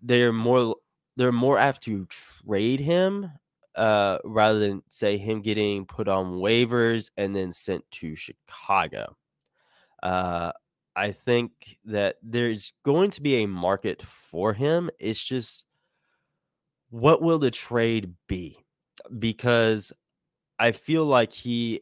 they're 0.01 0.33
more 0.33 0.75
they're 1.15 1.31
more 1.31 1.59
apt 1.59 1.83
to 1.83 2.07
trade 2.45 2.79
him 2.79 3.31
uh, 3.75 4.19
rather 4.23 4.59
than 4.59 4.83
say 4.89 5.17
him 5.17 5.41
getting 5.41 5.85
put 5.85 6.07
on 6.07 6.39
waivers 6.39 7.09
and 7.17 7.35
then 7.35 7.51
sent 7.51 7.83
to 7.91 8.15
Chicago. 8.15 9.15
Uh, 10.01 10.51
I 10.95 11.11
think 11.11 11.77
that 11.85 12.17
there's 12.21 12.73
going 12.83 13.11
to 13.11 13.21
be 13.21 13.43
a 13.43 13.47
market 13.47 14.01
for 14.03 14.53
him. 14.53 14.89
It's 14.99 15.23
just 15.23 15.65
what 16.89 17.21
will 17.21 17.39
the 17.39 17.51
trade 17.51 18.13
be? 18.27 18.57
Because 19.17 19.91
I 20.59 20.71
feel 20.71 21.05
like 21.05 21.33
he 21.33 21.81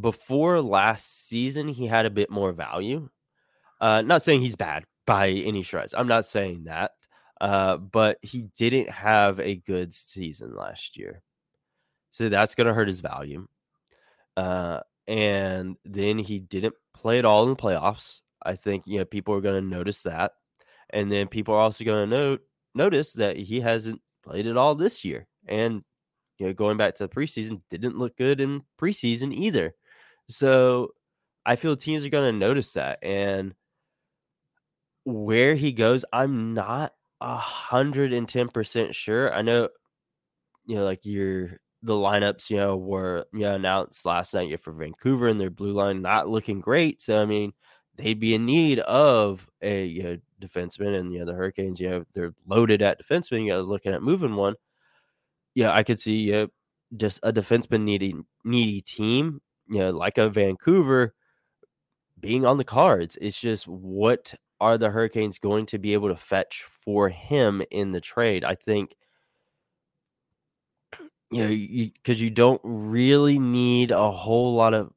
before 0.00 0.60
last 0.60 1.28
season 1.28 1.68
he 1.68 1.86
had 1.86 2.06
a 2.06 2.10
bit 2.10 2.30
more 2.30 2.52
value 2.52 3.08
uh, 3.80 4.02
not 4.02 4.22
saying 4.22 4.40
he's 4.42 4.56
bad 4.56 4.84
by 5.06 5.28
any 5.28 5.62
stretch. 5.62 5.94
I'm 5.96 6.08
not 6.08 6.24
saying 6.24 6.64
that. 6.64 6.92
Uh, 7.40 7.78
but 7.78 8.18
he 8.22 8.48
didn't 8.54 8.90
have 8.90 9.40
a 9.40 9.54
good 9.54 9.94
season 9.94 10.54
last 10.54 10.96
year. 10.96 11.22
So 12.10 12.28
that's 12.28 12.54
going 12.54 12.66
to 12.66 12.74
hurt 12.74 12.88
his 12.88 13.00
value. 13.00 13.46
Uh, 14.36 14.80
and 15.06 15.76
then 15.84 16.18
he 16.18 16.38
didn't 16.38 16.74
play 16.94 17.18
at 17.18 17.24
all 17.24 17.44
in 17.44 17.50
the 17.50 17.56
playoffs. 17.56 18.20
I 18.42 18.56
think, 18.56 18.84
you 18.86 18.98
know, 18.98 19.04
people 19.04 19.34
are 19.34 19.40
going 19.40 19.62
to 19.62 19.76
notice 19.76 20.02
that. 20.02 20.32
And 20.90 21.10
then 21.10 21.28
people 21.28 21.54
are 21.54 21.60
also 21.60 21.84
going 21.84 22.08
to 22.08 22.16
note, 22.16 22.40
notice 22.74 23.14
that 23.14 23.36
he 23.36 23.60
hasn't 23.60 24.00
played 24.22 24.46
at 24.46 24.56
all 24.56 24.74
this 24.74 25.04
year. 25.04 25.26
And, 25.46 25.82
you 26.38 26.46
know, 26.46 26.52
going 26.52 26.76
back 26.76 26.96
to 26.96 27.06
the 27.06 27.14
preseason, 27.14 27.62
didn't 27.70 27.98
look 27.98 28.16
good 28.16 28.40
in 28.40 28.62
preseason 28.80 29.32
either. 29.32 29.74
So 30.28 30.92
I 31.46 31.56
feel 31.56 31.76
teams 31.76 32.04
are 32.04 32.10
going 32.10 32.32
to 32.32 32.38
notice 32.38 32.72
that. 32.74 32.98
And 33.02 33.54
where 35.04 35.54
he 35.54 35.72
goes, 35.72 36.04
I'm 36.12 36.54
not 36.54 36.92
hundred 37.20 38.12
and 38.12 38.28
ten 38.28 38.48
percent 38.48 38.94
sure. 38.94 39.32
I 39.34 39.42
know, 39.42 39.68
you 40.66 40.76
know, 40.76 40.84
like 40.84 41.04
your 41.04 41.60
the 41.82 41.94
lineups, 41.94 42.50
you 42.50 42.56
know, 42.58 42.76
were 42.76 43.26
you 43.32 43.40
know 43.40 43.54
announced 43.54 44.04
last 44.06 44.34
night 44.34 44.58
for 44.62 44.72
Vancouver 44.72 45.28
and 45.28 45.40
their 45.40 45.50
blue 45.50 45.72
line 45.72 46.02
not 46.02 46.28
looking 46.28 46.60
great. 46.60 47.00
So 47.02 47.20
I 47.22 47.26
mean, 47.26 47.52
they'd 47.96 48.20
be 48.20 48.34
in 48.34 48.46
need 48.46 48.80
of 48.80 49.46
a 49.62 49.84
you 49.86 50.02
know, 50.02 50.18
defenseman, 50.40 50.98
and 50.98 51.12
you 51.12 51.20
know 51.20 51.26
the 51.26 51.34
Hurricanes, 51.34 51.80
you 51.80 51.90
know, 51.90 52.04
they're 52.14 52.34
loaded 52.46 52.82
at 52.82 53.00
defenseman. 53.02 53.44
You 53.44 53.52
know, 53.54 53.62
looking 53.62 53.92
at 53.92 54.02
moving 54.02 54.34
one. 54.36 54.54
Yeah, 55.54 55.72
I 55.74 55.82
could 55.82 56.00
see 56.00 56.16
you 56.18 56.32
know, 56.32 56.48
just 56.96 57.20
a 57.22 57.32
defenseman 57.32 57.82
needy 57.82 58.14
needy 58.44 58.80
team, 58.82 59.40
you 59.68 59.80
know, 59.80 59.90
like 59.90 60.18
a 60.18 60.28
Vancouver 60.30 61.14
being 62.18 62.44
on 62.46 62.58
the 62.58 62.64
cards. 62.64 63.16
It's 63.20 63.40
just 63.40 63.66
what 63.66 64.34
are 64.60 64.78
the 64.78 64.90
Hurricanes 64.90 65.38
going 65.38 65.66
to 65.66 65.78
be 65.78 65.94
able 65.94 66.08
to 66.08 66.16
fetch 66.16 66.62
for 66.62 67.08
him 67.08 67.62
in 67.70 67.92
the 67.92 68.00
trade? 68.00 68.44
I 68.44 68.54
think 68.54 68.96
you 71.30 71.44
know 71.44 71.48
because 71.48 72.20
you, 72.20 72.26
you, 72.26 72.30
don't 72.30 72.60
really 72.64 73.38
need 73.38 73.90
a 73.90 74.10
whole 74.10 74.54
lot 74.54 74.74
of 74.74 74.92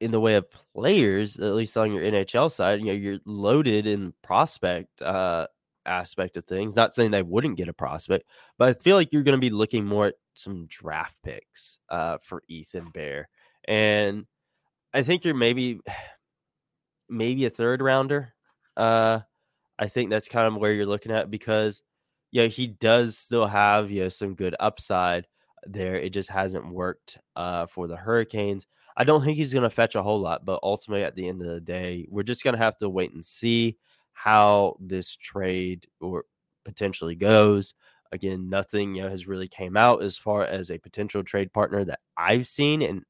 in 0.00 0.10
the 0.12 0.20
way 0.20 0.34
of 0.34 0.46
players, 0.74 1.36
at 1.38 1.54
least 1.54 1.76
on 1.76 1.92
your 1.92 2.04
NHL 2.04 2.50
side. 2.50 2.80
You 2.80 2.86
know, 2.86 2.92
you're 2.92 3.18
loaded 3.24 3.86
in 3.86 4.14
prospect 4.22 5.02
uh, 5.02 5.48
aspect 5.86 6.36
of 6.36 6.44
things. 6.44 6.76
Not 6.76 6.94
saying 6.94 7.10
they 7.10 7.22
wouldn't 7.22 7.56
get 7.56 7.68
a 7.68 7.72
prospect, 7.72 8.26
but 8.58 8.68
I 8.68 8.72
feel 8.80 8.96
like 8.96 9.12
you're 9.12 9.24
going 9.24 9.36
to 9.36 9.40
be 9.40 9.50
looking 9.50 9.84
more 9.84 10.06
at 10.06 10.14
some 10.34 10.66
draft 10.66 11.16
picks 11.24 11.78
uh, 11.88 12.18
for 12.22 12.42
Ethan 12.48 12.86
Bear, 12.94 13.28
and 13.66 14.26
I 14.94 15.02
think 15.02 15.24
you're 15.24 15.34
maybe 15.34 15.80
maybe 17.08 17.46
a 17.46 17.50
third 17.50 17.82
rounder 17.82 18.34
uh, 18.78 19.20
I 19.78 19.88
think 19.88 20.10
that's 20.10 20.28
kind 20.28 20.46
of 20.46 20.56
where 20.60 20.72
you're 20.72 20.86
looking 20.86 21.12
at 21.12 21.30
because, 21.30 21.82
yeah, 22.30 22.46
he 22.46 22.66
does 22.68 23.18
still 23.18 23.46
have 23.46 23.90
you 23.90 24.04
know 24.04 24.08
some 24.08 24.34
good 24.34 24.56
upside 24.60 25.26
there. 25.66 25.96
It 25.96 26.10
just 26.10 26.30
hasn't 26.30 26.72
worked 26.72 27.18
uh, 27.36 27.66
for 27.66 27.88
the 27.88 27.96
Hurricanes. 27.96 28.66
I 28.96 29.04
don't 29.04 29.24
think 29.24 29.36
he's 29.36 29.52
going 29.52 29.62
to 29.62 29.70
fetch 29.70 29.94
a 29.94 30.02
whole 30.02 30.20
lot, 30.20 30.44
but 30.44 30.60
ultimately, 30.62 31.04
at 31.04 31.14
the 31.14 31.28
end 31.28 31.42
of 31.42 31.48
the 31.48 31.60
day, 31.60 32.06
we're 32.10 32.22
just 32.22 32.44
going 32.44 32.54
to 32.56 32.62
have 32.62 32.78
to 32.78 32.88
wait 32.88 33.12
and 33.12 33.24
see 33.24 33.76
how 34.12 34.76
this 34.80 35.14
trade 35.14 35.86
or 36.00 36.24
potentially 36.64 37.14
goes. 37.14 37.74
Again, 38.10 38.48
nothing 38.48 38.94
you 38.94 39.02
know, 39.02 39.10
has 39.10 39.28
really 39.28 39.48
came 39.48 39.76
out 39.76 40.02
as 40.02 40.16
far 40.16 40.44
as 40.44 40.70
a 40.70 40.78
potential 40.78 41.22
trade 41.22 41.52
partner 41.52 41.84
that 41.84 42.00
I've 42.16 42.48
seen, 42.48 42.82
and 42.82 43.04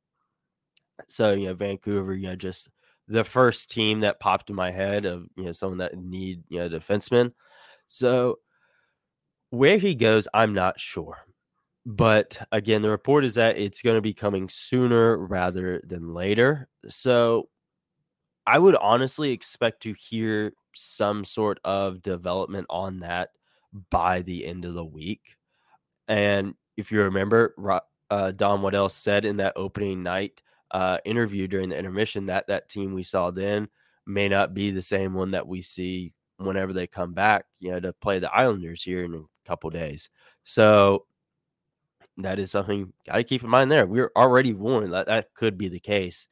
so 1.07 1.33
you 1.33 1.47
know, 1.47 1.55
Vancouver, 1.55 2.15
you 2.15 2.29
know, 2.29 2.37
just 2.37 2.69
the 3.09 3.25
first 3.25 3.71
team 3.71 4.01
that 4.01 4.21
popped 4.21 4.51
in 4.51 4.57
my 4.57 4.71
head 4.71 5.05
of 5.05 5.27
you 5.37 5.45
know 5.45 5.53
someone 5.53 5.79
that 5.79 5.97
need 5.97 6.43
you 6.49 6.59
know 6.59 6.69
defenseman. 6.69 7.33
So 7.89 8.39
where 9.51 9.79
he 9.79 9.95
goes, 9.95 10.29
I'm 10.35 10.55
not 10.55 10.79
sure. 10.79 11.19
But 11.87 12.39
again, 12.53 12.83
the 12.83 12.91
report 12.91 13.25
is 13.25 13.35
that 13.37 13.57
it's 13.57 13.81
going 13.81 13.97
to 13.97 14.03
be 14.03 14.13
coming 14.13 14.51
sooner 14.51 15.17
rather 15.17 15.81
than 15.87 16.13
later. 16.13 16.69
So 16.91 17.49
I 18.47 18.59
would 18.59 18.77
honestly 18.77 19.31
expect 19.31 19.83
to 19.85 19.95
hear 19.95 20.53
some 20.75 21.25
sort 21.25 21.61
of 21.65 22.03
development 22.03 22.67
on 22.69 23.01
that 23.01 23.31
by 23.91 24.21
the 24.23 24.47
end 24.47 24.67
of 24.67 24.75
the 24.75 24.85
week. 24.85 25.37
And 26.09 26.55
if 26.77 26.93
you 26.93 27.03
remember, 27.03 27.55
uh, 28.11 28.33
Don 28.33 28.61
Waddell 28.61 28.91
said 28.91 29.25
in 29.25 29.39
that 29.39 29.55
opening 29.57 30.03
night 30.03 30.43
uh, 30.71 30.99
interview 31.05 31.49
during 31.49 31.69
the 31.69 31.79
intermission 31.79 32.27
that 32.27 32.47
that 32.49 32.69
team 32.69 32.95
we 32.95 33.03
saw 33.03 33.31
then 33.31 33.69
may 34.07 34.29
not 34.29 34.55
be 34.55 34.71
the 34.71 34.83
same 34.83 35.15
one 35.15 35.33
that 35.33 35.47
we 35.47 35.63
see 35.63 36.15
whenever 36.39 36.73
they 36.73 36.87
come 36.87 37.13
back, 37.15 37.45
you 37.59 37.71
know, 37.71 37.81
to 37.81 37.93
play 37.93 38.19
the 38.19 38.33
Islanders 38.33 38.83
here 38.83 39.05
in 39.05 39.15
a 39.15 39.49
couple 39.49 39.71
days. 39.71 40.09
So 40.45 41.07
that 42.19 42.39
is 42.39 42.51
something 42.51 42.93
got 43.07 43.17
to 43.17 43.25
keep 43.25 43.43
in 43.43 43.51
mind 43.51 43.71
there. 43.71 43.87
We're 43.87 44.13
already 44.17 44.53
warned 44.53 44.93
that 44.93 45.07
that 45.07 45.35
could 45.35 45.59
be 45.59 45.69
the 45.69 45.81
case, 45.81 46.27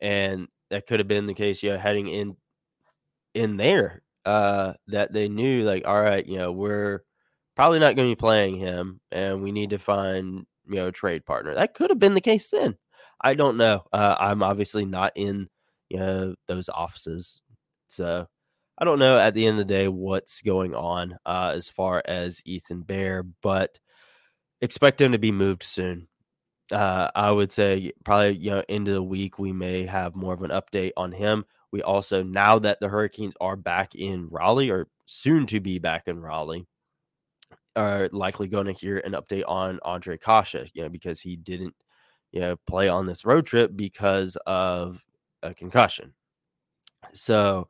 and 0.00 0.48
that 0.70 0.86
could 0.86 1.00
have 1.00 1.08
been 1.08 1.26
the 1.26 1.34
case, 1.34 1.62
you 1.62 1.70
know, 1.70 1.78
heading 1.78 2.08
in 2.08 2.36
in 3.34 3.56
there 3.56 4.02
uh, 4.24 4.74
that 4.88 5.12
they 5.12 5.28
knew 5.28 5.64
like, 5.64 5.86
all 5.86 6.00
right, 6.00 6.26
you 6.26 6.36
know, 6.36 6.52
we're 6.52 7.02
probably 7.54 7.78
not 7.78 7.96
going 7.96 8.08
to 8.08 8.16
be 8.16 8.20
playing 8.20 8.56
him, 8.56 9.00
and 9.10 9.42
we 9.42 9.52
need 9.52 9.70
to 9.70 9.78
find 9.78 10.46
you 10.68 10.76
know 10.76 10.88
a 10.88 10.92
trade 10.92 11.24
partner. 11.24 11.54
That 11.54 11.74
could 11.74 11.90
have 11.90 11.98
been 11.98 12.14
the 12.14 12.20
case 12.20 12.48
then. 12.48 12.76
I 13.20 13.34
don't 13.34 13.56
know. 13.56 13.84
Uh, 13.92 14.16
I'm 14.18 14.42
obviously 14.42 14.84
not 14.84 15.12
in 15.14 15.48
you 15.88 15.98
know 15.98 16.34
those 16.46 16.68
offices, 16.68 17.42
so 17.88 18.26
I 18.78 18.84
don't 18.84 18.98
know 18.98 19.18
at 19.18 19.34
the 19.34 19.46
end 19.46 19.60
of 19.60 19.66
the 19.66 19.74
day 19.74 19.88
what's 19.88 20.40
going 20.42 20.74
on 20.74 21.18
uh, 21.26 21.52
as 21.54 21.68
far 21.68 22.02
as 22.06 22.40
Ethan 22.44 22.82
Bear, 22.82 23.24
but 23.42 23.78
expect 24.60 25.00
him 25.00 25.12
to 25.12 25.18
be 25.18 25.32
moved 25.32 25.62
soon. 25.62 26.08
Uh, 26.72 27.10
I 27.14 27.30
would 27.30 27.50
say 27.52 27.92
probably 28.04 28.36
you 28.36 28.50
know 28.50 28.62
into 28.68 28.92
the 28.92 29.02
week 29.02 29.38
we 29.38 29.52
may 29.52 29.84
have 29.86 30.14
more 30.14 30.34
of 30.34 30.42
an 30.42 30.50
update 30.50 30.92
on 30.96 31.12
him. 31.12 31.44
We 31.72 31.82
also 31.82 32.22
now 32.22 32.58
that 32.60 32.80
the 32.80 32.88
Hurricanes 32.88 33.34
are 33.40 33.56
back 33.56 33.94
in 33.94 34.28
Raleigh 34.30 34.70
or 34.70 34.88
soon 35.06 35.46
to 35.48 35.60
be 35.60 35.78
back 35.78 36.04
in 36.06 36.18
Raleigh, 36.20 36.66
are 37.76 38.08
likely 38.12 38.48
going 38.48 38.66
to 38.66 38.72
hear 38.72 38.98
an 38.98 39.12
update 39.12 39.44
on 39.46 39.78
Ondrej 39.84 40.20
Kase, 40.20 40.70
you 40.74 40.82
know, 40.82 40.88
because 40.88 41.20
he 41.20 41.36
didn't 41.36 41.74
you 42.32 42.40
know 42.40 42.56
play 42.66 42.88
on 42.88 43.06
this 43.06 43.24
road 43.24 43.46
trip 43.46 43.72
because 43.74 44.36
of 44.46 45.02
a 45.42 45.54
concussion. 45.54 46.12
So 47.12 47.68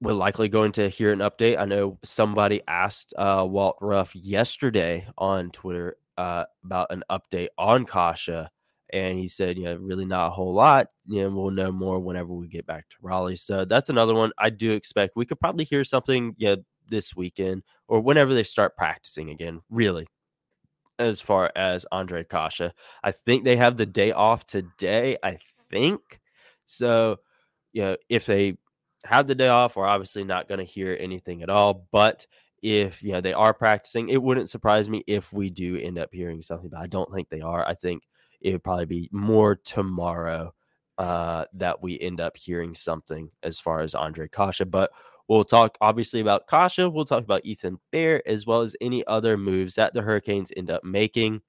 we're 0.00 0.12
likely 0.12 0.48
going 0.48 0.72
to 0.72 0.88
hear 0.88 1.12
an 1.12 1.20
update. 1.20 1.58
I 1.58 1.64
know 1.64 1.98
somebody 2.02 2.60
asked 2.66 3.14
uh, 3.16 3.46
Walt 3.48 3.76
Ruff 3.80 4.14
yesterday 4.16 5.06
on 5.16 5.50
Twitter 5.50 5.96
uh, 6.18 6.44
about 6.64 6.88
an 6.90 7.04
update 7.08 7.48
on 7.56 7.86
Kase, 7.86 8.48
and 8.92 9.18
he 9.18 9.28
said, 9.28 9.56
you 9.56 9.64
know, 9.64 9.76
really 9.76 10.04
not 10.04 10.26
a 10.26 10.30
whole 10.30 10.52
lot. 10.52 10.88
You 11.06 11.22
know, 11.22 11.30
we'll 11.30 11.50
know 11.50 11.70
more 11.70 12.00
whenever 12.00 12.32
we 12.32 12.48
get 12.48 12.66
back 12.66 12.88
to 12.90 12.96
Raleigh. 13.00 13.36
So 13.36 13.64
that's 13.64 13.90
another 13.90 14.14
one 14.14 14.32
I 14.38 14.50
do 14.50 14.72
expect. 14.72 15.12
We 15.14 15.24
could 15.24 15.40
probably 15.40 15.64
hear 15.64 15.84
something, 15.84 16.34
yeah, 16.36 16.56
this 16.88 17.14
weekend 17.14 17.62
or 17.86 18.00
whenever 18.00 18.34
they 18.34 18.42
start 18.42 18.76
practicing 18.76 19.30
again. 19.30 19.60
Really, 19.70 20.08
as 20.98 21.20
far 21.20 21.50
as 21.56 21.86
Ondrej 21.92 22.28
Kase. 22.28 22.72
I 23.02 23.10
think 23.10 23.44
they 23.44 23.56
have 23.56 23.76
the 23.76 23.86
day 23.86 24.12
off 24.12 24.46
today. 24.46 25.16
I 25.22 25.38
think 25.70 26.20
so. 26.64 27.16
You 27.72 27.82
know, 27.82 27.96
if 28.08 28.26
they 28.26 28.58
have 29.04 29.26
the 29.26 29.34
day 29.34 29.48
off, 29.48 29.76
we're 29.76 29.86
obviously 29.86 30.24
not 30.24 30.48
going 30.48 30.58
to 30.58 30.64
hear 30.64 30.96
anything 30.98 31.42
at 31.42 31.50
all. 31.50 31.88
But 31.90 32.26
if 32.62 33.02
you 33.02 33.12
know 33.12 33.20
they 33.20 33.32
are 33.32 33.54
practicing, 33.54 34.08
it 34.08 34.22
wouldn't 34.22 34.50
surprise 34.50 34.88
me 34.88 35.02
if 35.06 35.32
we 35.32 35.50
do 35.50 35.76
end 35.76 35.98
up 35.98 36.10
hearing 36.12 36.42
something. 36.42 36.70
But 36.70 36.80
I 36.80 36.86
don't 36.86 37.12
think 37.12 37.28
they 37.28 37.40
are. 37.40 37.66
I 37.66 37.74
think 37.74 38.02
it 38.40 38.52
would 38.52 38.64
probably 38.64 38.86
be 38.86 39.08
more 39.12 39.56
tomorrow 39.56 40.54
uh, 40.98 41.46
that 41.54 41.82
we 41.82 41.98
end 41.98 42.20
up 42.20 42.36
hearing 42.36 42.74
something 42.74 43.30
as 43.42 43.58
far 43.58 43.80
as 43.80 43.94
Ondrej 43.94 44.30
Kase. 44.32 44.68
But 44.68 44.90
we'll 45.32 45.44
talk 45.44 45.78
obviously 45.80 46.20
about 46.20 46.46
Kase. 46.46 46.76
We'll 46.78 47.06
talk 47.06 47.24
about 47.24 47.44
Ethan 47.44 47.78
Bear 47.90 48.22
as 48.28 48.46
well 48.46 48.60
as 48.60 48.76
any 48.80 49.04
other 49.06 49.38
moves 49.38 49.74
that 49.76 49.94
the 49.94 50.02
Hurricanes 50.02 50.52
end 50.56 50.70
up 50.70 50.84
making 50.84 51.40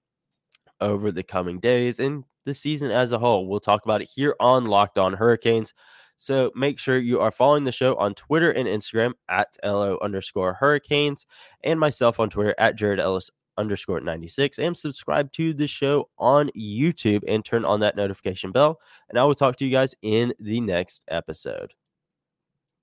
over 0.79 1.11
the 1.11 1.23
coming 1.23 1.59
days 1.59 1.99
and 1.99 2.23
the 2.45 2.53
season 2.53 2.91
as 2.91 3.11
a 3.11 3.19
whole. 3.19 3.47
We'll 3.47 3.59
talk 3.59 3.83
about 3.83 4.01
it 4.01 4.09
here 4.13 4.35
on 4.39 4.65
Locked 4.65 4.97
On 4.97 5.13
Hurricanes. 5.13 5.73
So 6.15 6.51
make 6.55 6.79
sure 6.79 6.97
you 6.97 7.19
are 7.19 7.31
following 7.31 7.65
the 7.65 7.71
show 7.73 7.95
on 7.95 8.13
Twitter 8.15 8.51
and 8.51 8.67
Instagram 8.67 9.13
at 9.29 9.57
LO 9.63 9.97
underscore 10.01 10.53
hurricanes 10.53 11.25
and 11.63 11.79
myself 11.79 12.19
on 12.19 12.29
Twitter 12.29 12.55
at 12.57 12.75
Jared 12.75 12.99
Ellis 12.99 13.29
underscore 13.57 13.99
96 13.99 14.59
and 14.59 14.77
subscribe 14.77 15.31
to 15.33 15.53
the 15.53 15.67
show 15.67 16.09
on 16.17 16.49
YouTube 16.57 17.23
and 17.27 17.43
turn 17.43 17.65
on 17.65 17.81
that 17.81 17.97
notification 17.97 18.51
bell. 18.51 18.79
And 19.09 19.19
I 19.19 19.23
will 19.25 19.35
talk 19.35 19.57
to 19.57 19.65
you 19.65 19.71
guys 19.71 19.93
in 20.01 20.33
the 20.39 20.61
next 20.61 21.03
episode. 21.09 21.73